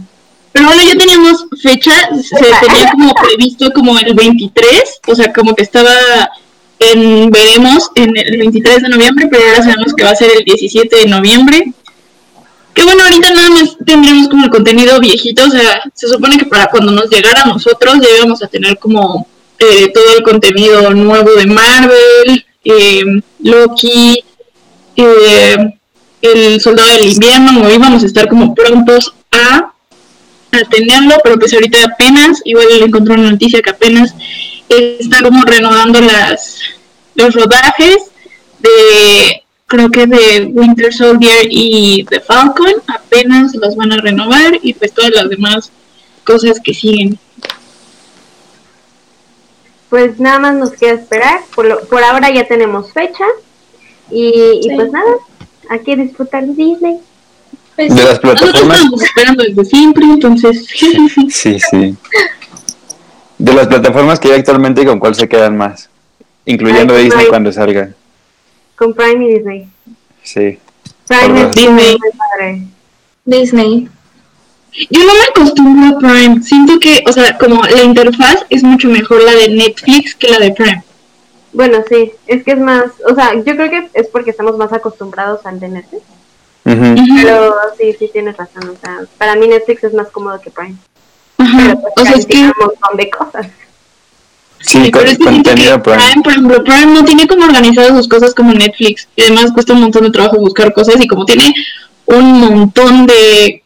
Pero 0.52 0.66
bueno, 0.66 0.82
ya 0.82 0.98
teníamos 0.98 1.46
fecha, 1.62 1.92
se 2.22 2.36
tenía 2.36 2.90
como 2.90 3.14
previsto 3.22 3.70
como 3.72 3.98
el 3.98 4.14
23, 4.14 5.00
o 5.06 5.14
sea, 5.14 5.32
como 5.32 5.54
que 5.54 5.62
estaba 5.62 5.92
en, 6.80 7.30
veremos 7.30 7.90
en 7.94 8.16
el 8.16 8.38
23 8.38 8.82
de 8.82 8.88
noviembre, 8.88 9.28
pero 9.30 9.44
ahora 9.44 9.62
sabemos 9.62 9.94
que 9.94 10.04
va 10.04 10.10
a 10.10 10.16
ser 10.16 10.30
el 10.36 10.44
17 10.44 10.96
de 10.96 11.06
noviembre. 11.06 11.72
Que 12.74 12.84
bueno, 12.84 13.02
ahorita 13.02 13.32
nada 13.32 13.50
más 13.50 13.76
tendremos 13.84 14.28
como 14.28 14.44
el 14.44 14.50
contenido 14.50 14.98
viejito, 15.00 15.44
o 15.44 15.50
sea, 15.50 15.82
se 15.94 16.08
supone 16.08 16.38
que 16.38 16.46
para 16.46 16.68
cuando 16.68 16.92
nos 16.92 17.10
llegara 17.10 17.42
a 17.42 17.48
nosotros 17.48 17.96
ya 18.00 18.08
íbamos 18.16 18.42
a 18.42 18.46
tener 18.46 18.78
como 18.78 19.26
eh, 19.58 19.90
todo 19.92 20.16
el 20.16 20.22
contenido 20.22 20.90
nuevo 20.90 21.32
de 21.32 21.46
Marvel, 21.46 22.44
eh, 22.64 23.04
Loki, 23.40 24.24
eh, 24.96 25.56
el 26.22 26.60
Soldado 26.60 26.90
del 26.92 27.10
Invierno, 27.12 27.62
o 27.62 27.70
íbamos 27.70 28.02
a 28.02 28.06
estar 28.06 28.28
como 28.28 28.54
prontos 28.54 29.14
a 29.30 29.72
a 30.52 30.64
tenerlo, 30.68 31.14
pero 31.22 31.38
pues 31.38 31.52
ahorita 31.54 31.78
apenas, 31.84 32.40
igual 32.44 32.66
le 32.68 32.84
encontré 32.84 33.14
una 33.14 33.30
noticia 33.30 33.62
que 33.62 33.70
apenas 33.70 34.14
está 34.68 35.22
como 35.22 35.44
renovando 35.44 36.00
las 36.00 36.58
los 37.14 37.34
rodajes 37.34 37.96
de 38.58 39.42
creo 39.66 39.88
que 39.90 40.06
de 40.08 40.46
Winter 40.52 40.92
Soldier 40.92 41.46
y 41.48 42.04
de 42.10 42.20
Falcon, 42.20 42.72
apenas 42.88 43.54
los 43.54 43.76
van 43.76 43.92
a 43.92 43.98
renovar 43.98 44.58
y 44.60 44.74
pues 44.74 44.92
todas 44.92 45.12
las 45.12 45.28
demás 45.30 45.70
cosas 46.24 46.58
que 46.62 46.74
siguen. 46.74 47.16
Pues 49.88 50.18
nada 50.20 50.38
más 50.38 50.54
nos 50.54 50.70
queda 50.72 50.92
esperar. 50.92 51.40
Por, 51.54 51.66
lo- 51.66 51.80
por 51.86 52.02
ahora 52.02 52.30
ya 52.30 52.46
tenemos 52.46 52.92
fecha. 52.92 53.24
Y, 54.10 54.68
pues 54.74 54.90
nada, 54.90 55.06
hay 55.70 55.78
que 55.78 55.96
disfrutar 55.96 56.44
de 56.44 56.52
Disney. 56.52 56.98
Pues, 57.76 57.94
De 57.94 58.02
las 58.04 58.18
plataformas. 58.18 58.76
estamos 58.78 59.02
esperando 59.02 59.44
desde 59.44 59.64
siempre, 59.64 60.04
entonces 60.04 60.66
Sí, 61.30 61.58
sí. 61.60 61.96
De 63.38 63.54
las 63.54 63.68
plataformas 63.68 64.18
que 64.18 64.32
hay 64.32 64.40
actualmente, 64.40 64.84
¿con 64.84 64.98
cuál 64.98 65.14
se 65.14 65.28
quedan 65.28 65.56
más? 65.56 65.88
Incluyendo 66.44 66.94
Ay, 66.94 67.04
Disney 67.04 67.26
cuando 67.26 67.52
salga. 67.52 67.90
Con 68.74 68.92
Prime 68.94 69.24
y 69.24 69.34
Disney. 69.34 69.68
Sí. 70.24 70.58
Prime 71.06 71.42
es. 71.42 71.54
Disney. 71.54 71.96
padre. 72.18 72.62
Disney. 73.24 73.88
Yo 74.90 75.04
no 75.04 75.14
me 75.14 75.22
acostumbro 75.30 75.96
a 75.96 76.00
Prime. 76.00 76.42
Siento 76.42 76.80
que, 76.80 77.04
o 77.06 77.12
sea, 77.12 77.38
como 77.38 77.62
la 77.62 77.82
interfaz 77.82 78.44
es 78.50 78.64
mucho 78.64 78.88
mejor 78.88 79.22
la 79.22 79.32
de 79.36 79.50
Netflix 79.50 80.16
que 80.16 80.28
la 80.28 80.38
de 80.40 80.50
Prime. 80.52 80.82
Bueno, 81.52 81.78
sí, 81.88 82.12
es 82.26 82.44
que 82.44 82.52
es 82.52 82.58
más, 82.58 82.84
o 83.08 83.14
sea, 83.14 83.34
yo 83.34 83.56
creo 83.56 83.70
que 83.70 83.90
es 83.94 84.06
porque 84.08 84.30
estamos 84.30 84.56
más 84.56 84.72
acostumbrados 84.72 85.44
al 85.46 85.58
de 85.58 85.68
Netflix. 85.68 86.02
Pero 86.62 87.54
sí, 87.78 87.96
sí 87.98 88.10
tienes 88.12 88.36
razón. 88.36 88.68
O 88.68 88.76
sea, 88.80 89.00
para 89.18 89.34
mí 89.34 89.48
Netflix 89.48 89.84
es 89.84 89.94
más 89.94 90.08
cómodo 90.08 90.40
que 90.40 90.50
Prime. 90.50 90.76
Ajá. 91.38 91.58
Pero 91.58 91.80
pues 91.80 91.92
O 91.96 92.04
sea, 92.04 92.12
es 92.12 92.26
que 92.26 92.36
un 92.36 92.52
montón 92.58 92.96
de 92.96 93.10
cosas. 93.10 93.46
Sí, 94.60 94.84
Sí, 94.84 94.90
con 94.90 95.00
pero 95.00 95.12
es 95.12 95.18
que 95.18 95.24
contenido 95.24 95.82
Prime. 95.82 95.98
Prime, 95.98 96.22
por 96.22 96.32
ejemplo, 96.32 96.64
Prime 96.64 96.86
no 96.86 97.04
tiene 97.04 97.26
como 97.26 97.44
organizadas 97.44 97.96
sus 97.96 98.08
cosas 98.08 98.34
como 98.34 98.52
Netflix. 98.52 99.08
Y 99.16 99.22
además 99.22 99.52
cuesta 99.52 99.72
un 99.72 99.80
montón 99.80 100.04
de 100.04 100.10
trabajo 100.10 100.38
buscar 100.38 100.72
cosas 100.72 101.00
y 101.00 101.08
como 101.08 101.24
tiene 101.24 101.54
un 102.06 102.40
montón 102.40 103.06
de, 103.06 103.62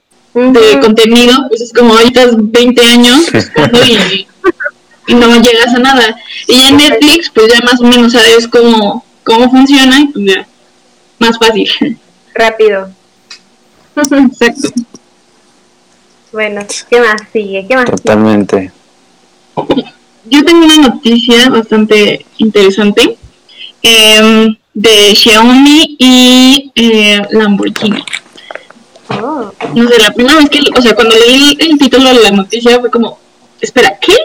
contenido, 0.80 1.34
pues 1.48 1.62
es 1.62 1.72
como 1.72 1.96
ahorita 1.96 2.30
20 2.36 2.84
años 2.86 3.30
buscando 3.32 3.84
y 3.86 4.26
no 5.08 5.40
llegas 5.40 5.74
a 5.74 5.78
nada. 5.78 6.16
Y 6.48 6.60
en 6.60 6.76
Netflix, 6.76 7.30
pues 7.30 7.52
ya 7.52 7.60
más 7.60 7.80
o 7.80 7.84
menos 7.84 8.12
sabes 8.12 8.48
cómo, 8.48 9.04
cómo 9.22 9.50
funciona 9.50 10.00
y 10.00 10.06
pues 10.08 10.24
ya, 10.26 10.46
más 11.18 11.38
fácil. 11.38 11.98
Rápido. 12.34 12.90
Exacto. 13.96 14.68
Bueno, 16.32 16.66
¿qué 16.90 17.00
más 17.00 17.22
sigue? 17.32 17.66
¿Qué 17.68 17.76
más 17.76 17.84
sigue? 17.84 17.96
Totalmente. 17.96 18.72
Yo 20.24 20.44
tengo 20.44 20.64
una 20.64 20.88
noticia 20.88 21.48
bastante 21.48 22.24
interesante 22.38 23.16
em, 23.82 24.56
de 24.72 25.14
Xiaomi 25.14 25.96
y 25.98 26.72
eh, 26.74 27.22
Lamborghini. 27.30 28.02
Oh. 29.10 29.52
No 29.74 29.88
sé, 29.88 29.98
la 29.98 30.10
primera 30.12 30.38
vez 30.38 30.48
que, 30.48 30.60
o 30.76 30.82
sea, 30.82 30.94
cuando 30.94 31.14
leí 31.14 31.56
el, 31.60 31.78
título 31.78 32.12
de 32.14 32.20
la 32.20 32.30
noticia 32.30 32.80
fue 32.80 32.90
como, 32.90 33.18
espera, 33.60 33.96
¿qué? 34.00 34.16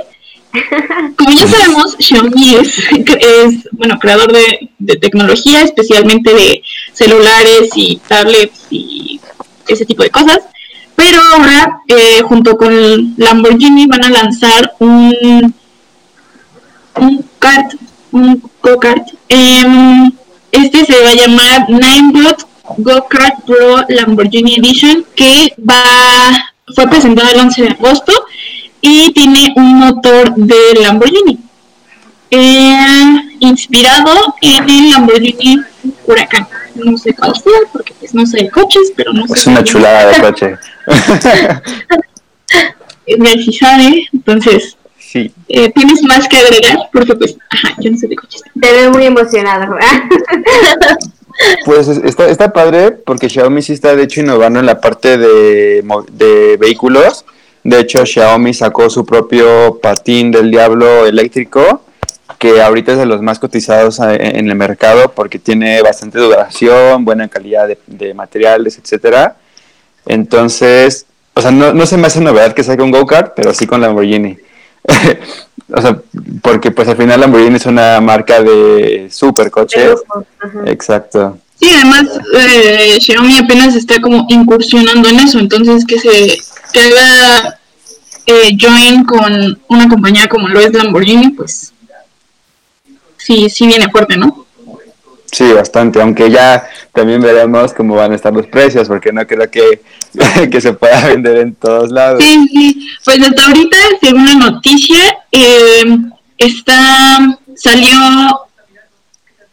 Como 1.15 1.31
ya 1.31 1.47
sabemos, 1.47 1.95
Xiaomi 1.99 2.55
es, 2.55 3.67
bueno, 3.71 3.99
creador 3.99 4.31
de, 4.31 4.69
de, 4.79 4.95
tecnología, 4.95 5.61
especialmente 5.61 6.33
de 6.33 6.63
celulares 6.93 7.69
y 7.75 7.97
tablets 8.07 8.59
y 8.71 9.19
ese 9.67 9.85
tipo 9.85 10.03
de 10.03 10.09
cosas. 10.09 10.39
Pero 10.95 11.21
ahora, 11.21 11.81
eh, 11.87 12.21
junto 12.23 12.57
con 12.57 13.13
Lamborghini, 13.17 13.85
van 13.85 14.03
a 14.05 14.09
lanzar 14.09 14.73
un, 14.79 15.53
un 16.95 17.25
kart, 17.37 17.75
un 18.11 18.41
go-kart. 18.61 19.07
Em, 19.29 20.11
este 20.51 20.85
se 20.85 21.01
va 21.01 21.11
a 21.11 21.15
llamar 21.15 21.69
Ninebot 21.69 22.47
Go-Kart 22.77 23.45
Pro 23.45 23.85
Lamborghini 23.87 24.55
Edition, 24.55 25.05
que 25.15 25.53
va 25.57 26.49
fue 26.75 26.87
presentado 26.87 27.29
el 27.29 27.39
11 27.39 27.61
de 27.61 27.69
agosto 27.69 28.13
y 28.81 29.11
tiene 29.13 29.53
un 29.55 29.79
motor 29.79 30.33
de 30.35 30.81
Lamborghini. 30.81 31.39
Eh, 32.31 33.15
inspirado 33.39 34.35
en 34.41 34.69
el 34.69 34.91
Lamborghini 34.91 35.61
Huracán. 36.05 36.47
No 36.75 36.97
sé 36.97 37.13
cuál 37.13 37.33
sea, 37.35 37.59
porque 37.73 37.93
pues 37.99 38.13
no 38.13 38.25
sé 38.25 38.43
de 38.43 38.49
coches, 38.49 38.93
pero 38.95 39.13
no 39.13 39.27
sé. 39.27 39.33
Es 39.33 39.47
una 39.47 39.63
chulada 39.63 40.11
de 40.11 40.21
coche. 40.21 40.55
si 43.43 43.53
sabe, 43.53 44.07
entonces. 44.13 44.77
Sí. 44.97 45.31
Eh, 45.47 45.71
¿Tienes 45.73 46.03
más 46.03 46.27
que 46.27 46.37
agregar? 46.37 46.89
Porque 46.93 47.15
pues, 47.15 47.35
ajá, 47.49 47.75
yo 47.79 47.91
no 47.91 47.97
sé 47.97 48.07
de 48.07 48.15
coches. 48.15 48.43
Te 48.59 48.71
veo 48.71 48.91
muy 48.91 49.05
emocionado. 49.05 49.75
Pues 51.65 51.87
está, 51.87 52.27
está 52.27 52.51
padre 52.51 52.91
porque 52.91 53.29
Xiaomi 53.29 53.61
sí 53.61 53.73
está 53.73 53.95
de 53.95 54.03
hecho 54.03 54.19
innovando 54.19 54.59
en 54.59 54.65
la 54.65 54.81
parte 54.81 55.17
de, 55.17 55.83
de 56.11 56.57
vehículos. 56.57 57.25
De 57.63 57.79
hecho, 57.79 58.05
Xiaomi 58.05 58.53
sacó 58.53 58.89
su 58.89 59.05
propio 59.05 59.79
patín 59.81 60.31
del 60.31 60.49
diablo 60.49 61.05
eléctrico, 61.05 61.83
que 62.37 62.61
ahorita 62.61 62.93
es 62.93 62.97
de 62.97 63.05
los 63.05 63.21
más 63.21 63.39
cotizados 63.39 63.99
en 63.99 64.47
el 64.49 64.55
mercado 64.55 65.11
porque 65.11 65.39
tiene 65.39 65.81
bastante 65.81 66.19
duración, 66.19 67.03
buena 67.03 67.27
calidad 67.27 67.67
de, 67.67 67.77
de 67.87 68.13
materiales, 68.13 68.77
etcétera. 68.77 69.35
Entonces, 70.05 71.05
o 71.33 71.41
sea, 71.41 71.51
no, 71.51 71.73
no 71.73 71.85
se 71.85 71.97
me 71.97 72.07
hace 72.07 72.21
novedad 72.21 72.53
que 72.53 72.63
saque 72.63 72.81
un 72.81 72.91
go-kart, 72.91 73.33
pero 73.35 73.53
sí 73.53 73.67
con 73.67 73.81
Lamborghini. 73.81 74.37
o 75.73 75.81
sea, 75.81 75.99
porque 76.41 76.71
pues 76.71 76.87
al 76.87 76.97
final 76.97 77.21
Lamborghini 77.21 77.55
es 77.55 77.65
una 77.65 77.99
marca 78.01 78.41
de 78.41 79.07
super 79.11 79.51
coches. 79.51 80.01
Exacto. 80.65 81.37
Sí, 81.59 81.69
además 81.73 82.05
eh, 82.37 82.97
Xiaomi 82.99 83.37
apenas 83.37 83.75
está 83.75 83.99
como 83.99 84.25
incursionando 84.29 85.09
en 85.09 85.19
eso, 85.19 85.39
entonces 85.39 85.85
que 85.85 85.99
se 85.99 86.37
que 86.71 86.79
haga 86.79 87.59
eh, 88.25 88.57
join 88.59 89.03
con 89.05 89.59
una 89.67 89.89
compañía 89.89 90.27
como 90.27 90.47
lo 90.47 90.59
es 90.59 90.73
Lamborghini, 90.73 91.29
pues 91.29 91.73
sí, 93.17 93.49
sí 93.49 93.67
viene 93.67 93.89
fuerte, 93.89 94.17
¿no? 94.17 94.45
Sí, 95.31 95.51
bastante, 95.53 96.01
aunque 96.01 96.31
ya 96.31 96.67
también 96.91 97.21
veremos 97.21 97.73
cómo 97.73 97.95
van 97.95 98.11
a 98.11 98.15
estar 98.15 98.33
los 98.33 98.47
precios, 98.47 98.87
porque 98.87 99.11
no 99.11 99.25
creo 99.27 99.49
que, 99.49 99.81
que 100.51 100.61
se 100.61 100.73
pueda 100.73 101.07
vender 101.07 101.37
en 101.37 101.53
todos 101.55 101.91
lados. 101.91 102.23
Sí, 102.23 102.47
sí, 102.51 102.89
pues 103.05 103.21
hasta 103.21 103.45
ahorita, 103.45 103.77
según 104.01 104.25
la 104.25 104.33
noticia, 104.35 104.99
eh, 105.31 105.83
está, 106.37 107.39
salió 107.55 107.97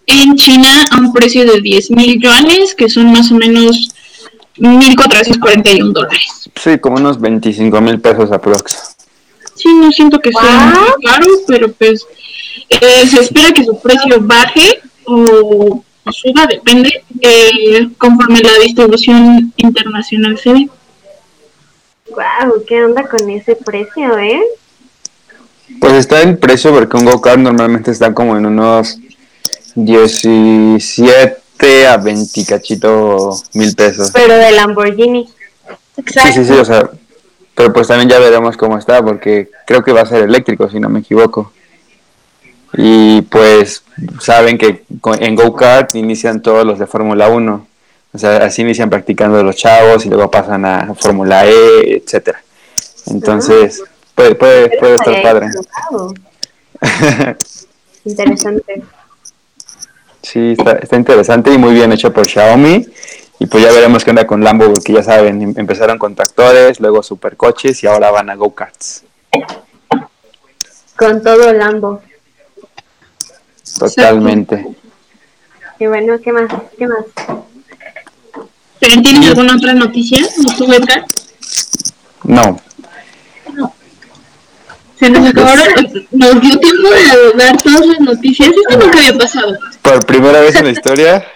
en 0.06 0.36
China 0.36 0.88
a 0.90 0.96
un 0.98 1.12
precio 1.12 1.44
de 1.44 1.60
10 1.60 1.90
mil 1.90 2.20
yuanes, 2.20 2.74
que 2.74 2.88
son 2.88 3.12
más 3.12 3.30
o 3.30 3.34
menos 3.34 3.90
1.441 4.56 5.92
dólares. 5.92 6.35
Sí, 6.66 6.80
como 6.80 6.96
unos 6.96 7.20
25 7.20 7.80
mil 7.80 8.00
pesos 8.00 8.32
aprox. 8.32 8.96
Sí, 9.54 9.72
no 9.72 9.92
siento 9.92 10.18
que 10.18 10.32
sea 10.32 10.74
muy 10.74 11.06
caro, 11.06 11.28
pero 11.46 11.70
pues 11.70 12.04
eh, 12.68 13.06
se 13.06 13.20
espera 13.20 13.52
que 13.52 13.64
su 13.64 13.78
precio 13.78 14.16
baje 14.20 14.80
o 15.04 15.84
suba, 16.10 16.44
depende, 16.48 17.04
eh, 17.20 17.88
conforme 17.98 18.40
la 18.40 18.58
distribución 18.58 19.52
internacional 19.56 20.36
se 20.38 20.52
ve. 20.54 20.68
Wow, 22.10 22.64
¿qué 22.66 22.84
onda 22.84 23.06
con 23.06 23.30
ese 23.30 23.54
precio, 23.54 24.18
eh? 24.18 24.42
Pues 25.78 25.92
está 25.92 26.22
en 26.22 26.36
precio 26.36 26.74
porque 26.74 26.96
un 26.96 27.04
go-kart 27.04 27.38
normalmente 27.38 27.92
está 27.92 28.12
como 28.12 28.36
en 28.36 28.44
unos 28.44 28.98
17 29.76 31.86
a 31.86 31.96
20 31.96 32.44
cachito 32.44 33.40
mil 33.52 33.72
pesos. 33.76 34.10
Pero 34.12 34.34
de 34.34 34.50
Lamborghini. 34.50 35.28
Exacto. 35.96 36.32
Sí, 36.32 36.44
sí, 36.44 36.44
sí, 36.44 36.52
o 36.52 36.64
sea, 36.64 36.90
pero 37.54 37.72
pues 37.72 37.88
también 37.88 38.08
ya 38.08 38.18
veremos 38.18 38.56
cómo 38.56 38.76
está 38.78 39.02
porque 39.02 39.50
creo 39.66 39.82
que 39.82 39.92
va 39.92 40.02
a 40.02 40.06
ser 40.06 40.22
eléctrico, 40.22 40.68
si 40.68 40.78
no 40.78 40.88
me 40.88 41.00
equivoco. 41.00 41.52
Y 42.74 43.22
pues 43.22 43.82
saben 44.20 44.58
que 44.58 44.84
en 45.18 45.34
go-kart 45.34 45.94
inician 45.94 46.42
todos 46.42 46.66
los 46.66 46.78
de 46.78 46.86
Fórmula 46.86 47.28
1. 47.28 47.66
O 48.12 48.18
sea, 48.18 48.36
así 48.38 48.62
inician 48.62 48.90
practicando 48.90 49.42
los 49.42 49.56
chavos 49.56 50.04
y 50.04 50.10
luego 50.10 50.30
pasan 50.30 50.64
a 50.64 50.94
Fórmula 50.94 51.46
E, 51.46 51.96
etcétera. 51.96 52.42
Entonces, 53.06 53.82
puede, 54.14 54.34
puede, 54.34 54.78
puede 54.78 54.94
estar 54.96 55.22
padre. 55.22 55.48
Interesante. 58.04 58.82
Sí, 60.22 60.56
está, 60.58 60.72
está 60.72 60.96
interesante 60.96 61.52
y 61.52 61.58
muy 61.58 61.72
bien 61.72 61.92
hecho 61.92 62.12
por 62.12 62.26
Xiaomi. 62.26 62.86
Y 63.38 63.46
pues 63.46 63.64
ya 63.64 63.72
veremos 63.72 64.02
qué 64.04 64.10
onda 64.10 64.26
con 64.26 64.42
Lambo, 64.42 64.72
porque 64.72 64.94
ya 64.94 65.02
saben, 65.02 65.42
em, 65.42 65.54
empezaron 65.56 65.98
con 65.98 66.14
tractores, 66.14 66.80
luego 66.80 67.02
supercoches 67.02 67.82
y 67.82 67.86
ahora 67.86 68.10
van 68.10 68.30
a 68.30 68.34
go-karts. 68.34 69.04
Con 70.96 71.22
todo 71.22 71.52
Lambo. 71.52 72.02
Totalmente. 73.78 74.66
Y 75.78 75.86
bueno, 75.86 76.18
¿qué 76.22 76.32
más? 76.32 76.50
¿Qué 76.78 76.86
más? 76.86 77.04
¿Tienes 78.78 79.28
alguna 79.28 79.56
otra 79.56 79.74
noticia? 79.74 80.18
¿No? 82.24 82.42
No. 82.42 82.60
No. 83.54 83.74
Se 84.98 85.10
nos 85.10 85.28
acabaron, 85.28 86.06
nos 86.10 86.40
dio 86.40 86.58
tiempo 86.58 86.88
de 86.88 87.32
dar 87.36 87.62
todas 87.62 87.86
las 87.86 88.00
noticias. 88.00 88.48
Esto 88.48 88.78
nunca 88.78 88.98
había 88.98 89.18
pasado. 89.18 89.58
Por 89.82 90.06
primera 90.06 90.40
vez 90.40 90.56
en 90.56 90.64
la 90.64 90.70
historia 90.70 91.26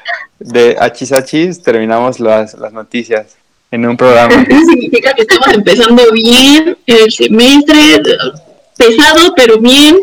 de 0.41 0.77
Hachis 0.81 1.13
Hachis 1.13 1.63
terminamos 1.63 2.19
las, 2.19 2.55
las 2.55 2.73
noticias 2.73 3.37
en 3.71 3.87
un 3.87 3.97
programa. 3.97 4.43
Eso 4.49 4.71
significa 4.71 5.15
que 5.15 5.23
estamos 5.23 5.49
empezando 5.49 6.03
bien 6.13 6.77
el 6.87 7.13
semestre, 7.13 8.03
pesado, 8.77 9.35
pero 9.37 9.59
bien. 9.59 9.97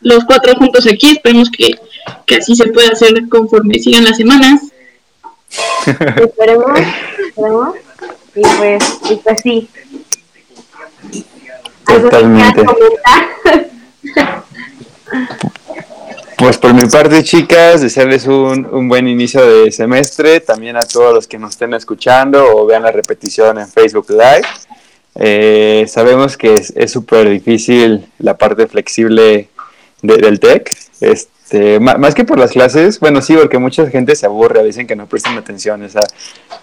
Los 0.00 0.24
cuatro 0.24 0.54
juntos 0.54 0.86
aquí, 0.86 1.12
esperemos 1.12 1.50
que, 1.50 1.78
que 2.26 2.36
así 2.36 2.54
se 2.54 2.68
pueda 2.68 2.90
hacer 2.90 3.28
conforme 3.28 3.78
sigan 3.78 4.04
las 4.04 4.16
semanas. 4.16 4.60
esperemos, 5.86 6.80
esperemos. 7.26 7.74
Y 8.34 8.42
pues, 8.42 8.98
y 9.10 9.16
pues 9.16 9.40
sí. 9.42 9.68
Totalmente. 11.86 12.62
Pues 16.38 16.58
por 16.58 16.74
mi 16.74 16.86
parte, 16.86 17.24
chicas, 17.24 17.80
desearles 17.80 18.26
un, 18.26 18.66
un, 18.70 18.88
buen 18.88 19.08
inicio 19.08 19.44
de 19.46 19.72
semestre, 19.72 20.40
también 20.40 20.76
a 20.76 20.82
todos 20.82 21.14
los 21.14 21.26
que 21.26 21.38
nos 21.38 21.52
estén 21.52 21.72
escuchando 21.72 22.44
o 22.54 22.66
vean 22.66 22.82
la 22.82 22.92
repetición 22.92 23.58
en 23.58 23.66
Facebook 23.66 24.10
Live. 24.10 24.46
Eh, 25.18 25.86
sabemos 25.88 26.36
que 26.36 26.54
es 26.74 26.90
súper 26.90 27.30
difícil 27.30 28.06
la 28.18 28.36
parte 28.36 28.66
flexible 28.66 29.48
de, 30.02 30.16
del 30.18 30.38
TEC, 30.38 30.76
este, 31.00 31.80
más 31.80 32.14
que 32.14 32.24
por 32.24 32.38
las 32.38 32.50
clases, 32.50 33.00
bueno, 33.00 33.22
sí, 33.22 33.34
porque 33.34 33.58
mucha 33.58 33.88
gente 33.88 34.14
se 34.14 34.26
aburre, 34.26 34.62
dicen 34.62 34.86
que 34.86 34.94
no 34.94 35.06
prestan 35.06 35.38
atención, 35.38 35.82
o 35.82 35.88
sea, 35.88 36.02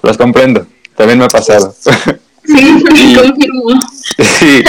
los 0.03 0.17
comprendo, 0.17 0.67
también 0.95 1.17
me 1.17 1.25
ha 1.25 1.29
pasado. 1.29 1.73
Sí, 1.75 1.89
y, 2.95 3.15
confirmo. 3.15 3.63
Sí, 4.19 4.63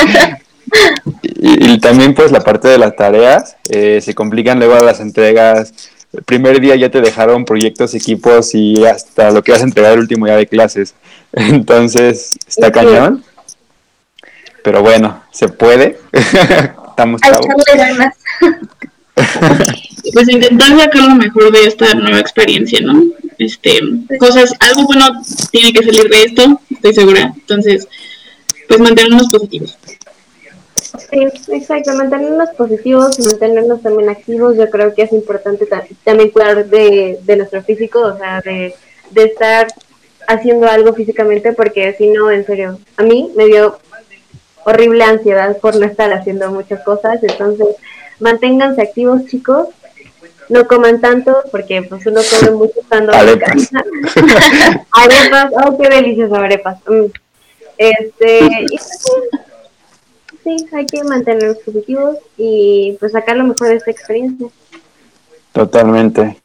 y, 1.22 1.72
y, 1.72 1.78
también 1.78 2.14
pues 2.14 2.32
la 2.32 2.40
parte 2.40 2.68
de 2.68 2.78
las 2.78 2.96
tareas, 2.96 3.56
eh, 3.70 4.00
se 4.00 4.14
complican 4.14 4.58
luego 4.58 4.78
las 4.84 5.00
entregas. 5.00 5.72
El 6.12 6.22
primer 6.22 6.60
día 6.60 6.76
ya 6.76 6.90
te 6.90 7.00
dejaron 7.00 7.44
proyectos, 7.44 7.94
equipos 7.94 8.54
y 8.54 8.84
hasta 8.84 9.30
lo 9.30 9.42
que 9.42 9.52
vas 9.52 9.62
a 9.62 9.64
entregar 9.64 9.92
el 9.92 10.00
último 10.00 10.26
día 10.26 10.36
de 10.36 10.46
clases. 10.46 10.94
Entonces, 11.32 12.36
está 12.46 12.70
cañón. 12.70 13.24
Pero 14.62 14.82
bueno, 14.82 15.22
se 15.30 15.48
puede. 15.48 15.98
Estamos 16.12 17.20
chavos. 17.20 17.46
pues 20.12 20.28
intentar 20.28 20.78
sacar 20.78 21.02
lo 21.02 21.14
mejor 21.16 21.52
de 21.52 21.66
esta 21.66 21.94
nueva 21.94 22.18
experiencia, 22.18 22.80
¿no? 22.80 23.02
Este, 23.38 23.80
cosas, 24.18 24.54
algo 24.60 24.84
bueno 24.84 25.06
tiene 25.50 25.72
que 25.72 25.84
salir 25.84 26.08
de 26.08 26.22
esto, 26.22 26.60
estoy 26.70 26.94
segura. 26.94 27.32
Entonces, 27.34 27.88
pues 28.68 28.80
mantenernos 28.80 29.28
positivos. 29.28 29.76
Sí, 30.98 31.26
exacto, 31.52 31.92
mantenernos 31.94 32.50
positivos, 32.50 33.18
mantenernos 33.18 33.82
también 33.82 34.10
activos, 34.10 34.56
yo 34.56 34.70
creo 34.70 34.94
que 34.94 35.02
es 35.02 35.12
importante 35.12 35.66
también 36.04 36.30
cuidar 36.30 36.66
de, 36.66 37.18
de 37.22 37.36
nuestro 37.36 37.62
físico, 37.62 38.00
o 38.00 38.16
sea, 38.16 38.40
de, 38.40 38.74
de 39.10 39.24
estar 39.24 39.66
haciendo 40.28 40.68
algo 40.68 40.94
físicamente, 40.94 41.52
porque 41.52 41.94
si 41.94 42.08
no, 42.08 42.30
en 42.30 42.46
serio, 42.46 42.78
a 42.96 43.02
mí 43.02 43.32
me 43.36 43.46
dio 43.46 43.78
horrible 44.64 45.04
ansiedad 45.04 45.56
por 45.58 45.76
no 45.76 45.84
estar 45.84 46.12
haciendo 46.12 46.50
muchas 46.50 46.82
cosas, 46.84 47.22
entonces 47.22 47.76
manténganse 48.20 48.82
activos 48.82 49.26
chicos, 49.26 49.68
no 50.48 50.66
coman 50.66 51.00
tanto 51.00 51.42
porque 51.50 51.82
pues 51.82 52.06
uno 52.06 52.20
come 52.30 52.50
mucho 52.52 52.80
estando 52.80 53.12
arepas. 53.12 53.70
arepas, 54.92 55.52
oh 55.64 55.78
qué 55.78 55.88
deliciosas 55.88 56.38
arepas. 56.38 56.78
Mm. 56.86 57.06
Este, 57.78 58.38
y 58.70 58.78
sí, 60.44 60.56
hay 60.72 60.86
que 60.86 61.02
mantenernos 61.04 61.56
positivos 61.58 62.18
y 62.36 62.96
pues 63.00 63.12
sacar 63.12 63.36
lo 63.36 63.44
mejor 63.44 63.68
de 63.68 63.76
esta 63.76 63.90
experiencia. 63.90 64.46
Totalmente. 65.52 66.36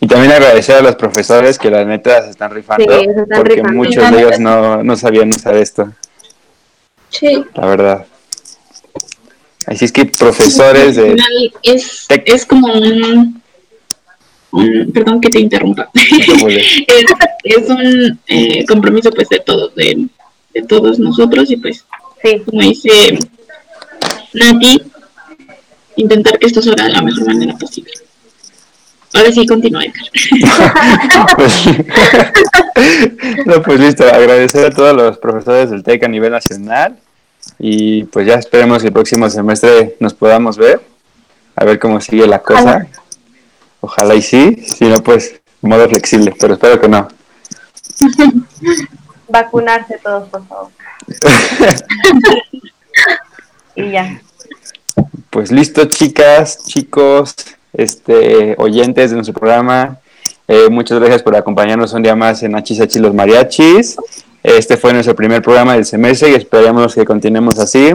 Y 0.00 0.06
también 0.06 0.32
agradecer 0.32 0.76
a 0.76 0.82
los 0.82 0.96
profesores 0.96 1.58
que 1.58 1.70
la 1.70 1.84
neta 1.84 2.22
se 2.24 2.30
están 2.30 2.50
rifando, 2.50 2.84
Sí, 2.98 3.04
se 3.04 3.10
están 3.22 3.26
porque 3.38 3.54
rifando. 3.56 3.72
muchos 3.82 4.10
de 4.10 4.18
ellos 4.18 4.38
no, 4.38 4.82
no 4.82 4.96
sabían 4.96 5.30
usar 5.30 5.56
esto, 5.56 5.92
Sí. 7.10 7.44
la 7.54 7.66
verdad. 7.66 8.06
Así 9.66 9.86
es 9.86 9.92
que 9.92 10.04
profesores 10.04 10.96
de... 10.96 11.16
es, 11.62 12.06
es 12.08 12.44
como 12.44 12.70
un, 12.72 13.40
un- 14.50 14.92
Perdón 14.92 15.20
que 15.22 15.30
te 15.30 15.40
interrumpa. 15.40 15.88
es, 15.94 16.84
es 17.44 17.68
un 17.70 18.20
eh, 18.26 18.64
compromiso 18.66 19.10
pues 19.10 19.28
de 19.30 19.40
todos, 19.40 19.74
de, 19.74 20.06
de 20.52 20.62
todos 20.62 20.98
nosotros 20.98 21.50
y 21.50 21.56
pues 21.56 21.84
Sí, 22.22 22.40
como 22.44 22.60
dice 22.62 23.18
Nati, 24.34 24.82
intentar 25.96 26.38
que 26.38 26.46
esto 26.46 26.60
salga 26.60 26.84
de 26.84 26.92
la 26.92 27.02
mejor 27.02 27.26
manera 27.26 27.56
posible. 27.56 27.92
Ahora 29.14 29.30
sí, 29.30 29.46
continúa, 29.46 29.84
Edgar. 29.84 31.36
Pues- 31.36 31.66
no, 33.46 33.62
pues 33.62 33.80
listo, 33.80 34.04
agradecer 34.04 34.66
a 34.66 34.70
todos 34.70 34.94
los 34.94 35.18
profesores 35.18 35.70
del 35.70 35.84
TEC 35.84 36.04
a 36.04 36.08
nivel 36.08 36.32
nacional 36.32 36.98
y 37.58 38.04
pues 38.04 38.26
ya 38.26 38.34
esperemos 38.34 38.82
que 38.82 38.88
el 38.88 38.92
próximo 38.92 39.30
semestre 39.30 39.96
nos 40.00 40.14
podamos 40.14 40.56
ver, 40.56 40.80
a 41.54 41.64
ver 41.64 41.78
cómo 41.78 42.00
sigue 42.00 42.26
la 42.26 42.40
cosa. 42.40 42.88
Ojalá 43.80 44.16
y 44.16 44.22
sí, 44.22 44.64
si 44.66 44.86
no 44.86 45.00
pues 45.02 45.40
modo 45.60 45.88
flexible, 45.88 46.34
pero 46.38 46.54
espero 46.54 46.80
que 46.80 46.88
no. 46.88 47.06
vacunarse 49.28 49.98
todos, 50.02 50.28
por 50.28 50.46
favor. 50.48 50.70
y 53.76 53.90
ya. 53.90 54.20
Pues 55.30 55.50
listo, 55.50 55.84
chicas, 55.86 56.64
chicos, 56.66 57.34
este, 57.72 58.54
oyentes 58.58 59.10
de 59.10 59.16
nuestro 59.16 59.34
programa. 59.34 59.98
eh, 60.46 60.68
muchas 60.70 60.98
gracias 60.98 61.22
por 61.22 61.34
acompañarnos 61.36 61.92
un 61.94 62.02
día 62.02 62.14
más 62.14 62.42
en 62.42 62.54
Hachis 62.54 62.96
los 62.96 63.14
Mariachis. 63.14 63.96
Este 64.42 64.76
fue 64.76 64.92
nuestro 64.92 65.14
primer 65.16 65.40
programa 65.42 65.72
del 65.74 65.86
semestre 65.86 66.30
y 66.30 66.34
esperamos 66.34 66.94
que 66.94 67.04
continuemos 67.06 67.58
así. 67.58 67.92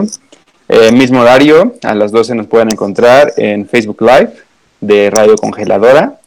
Eh, 0.68 0.92
mismo 0.92 1.20
horario, 1.20 1.74
a 1.82 1.94
las 1.94 2.10
12 2.12 2.34
nos 2.34 2.46
pueden 2.48 2.72
encontrar 2.72 3.32
en 3.36 3.66
Facebook 3.68 4.02
Live 4.02 4.32
de 4.80 5.10
Radio 5.10 5.36
Congeladora. 5.36 6.18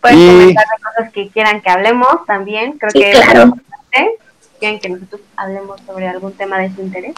Pueden 0.00 0.18
Y- 0.18 0.26
comentar 0.26 0.64
de 0.66 0.82
cosas 0.84 1.12
que 1.12 1.28
quieran 1.28 1.60
que 1.60 1.70
hablemos 1.70 2.24
también. 2.26 2.72
Creo 2.78 2.90
Sí, 2.90 3.00
que 3.00 3.10
claro. 3.10 3.28
es 3.40 3.44
importante. 3.46 4.18
Quieren 4.58 4.80
que 4.80 4.88
nosotros 4.88 5.20
hablemos 5.36 5.80
sobre 5.86 6.08
algún 6.08 6.32
tema 6.32 6.58
de 6.58 6.74
su 6.74 6.80
interés. 6.82 7.14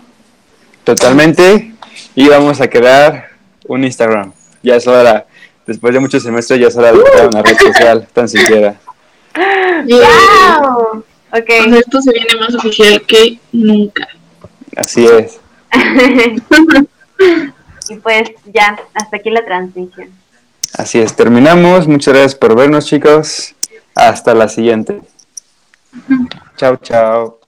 Totalmente. 0.84 1.72
Y 2.14 2.28
vamos 2.28 2.60
a 2.60 2.68
crear 2.68 3.30
un 3.66 3.84
Instagram. 3.84 4.32
Ya 4.62 4.76
es 4.76 4.86
hora, 4.86 5.26
después 5.66 5.94
de 5.94 6.00
muchos 6.00 6.22
semestres, 6.22 6.60
ya 6.60 6.68
es 6.68 6.76
hora 6.76 6.92
de 6.92 7.02
crear 7.02 7.28
una 7.28 7.42
red 7.42 7.56
social, 7.58 8.06
tan 8.12 8.28
siquiera. 8.28 8.78
¡Wow! 9.88 11.04
Ok. 11.32 11.46
Cuando 11.46 11.78
esto 11.78 12.02
se 12.02 12.12
viene 12.12 12.34
más 12.38 12.54
oficial 12.54 13.02
que 13.02 13.38
nunca. 13.52 14.08
Así 14.76 15.06
es. 15.06 15.38
y 17.88 17.96
pues 17.96 18.30
ya, 18.52 18.78
hasta 18.94 19.16
aquí 19.16 19.30
la 19.30 19.44
transmisión. 19.44 20.10
Así 20.76 20.98
es, 21.00 21.14
terminamos. 21.14 21.86
Muchas 21.86 22.14
gracias 22.14 22.34
por 22.34 22.56
vernos, 22.56 22.86
chicos. 22.86 23.54
Hasta 23.94 24.34
la 24.34 24.48
siguiente. 24.48 25.00
Chao, 26.56 26.76
chao. 26.76 27.39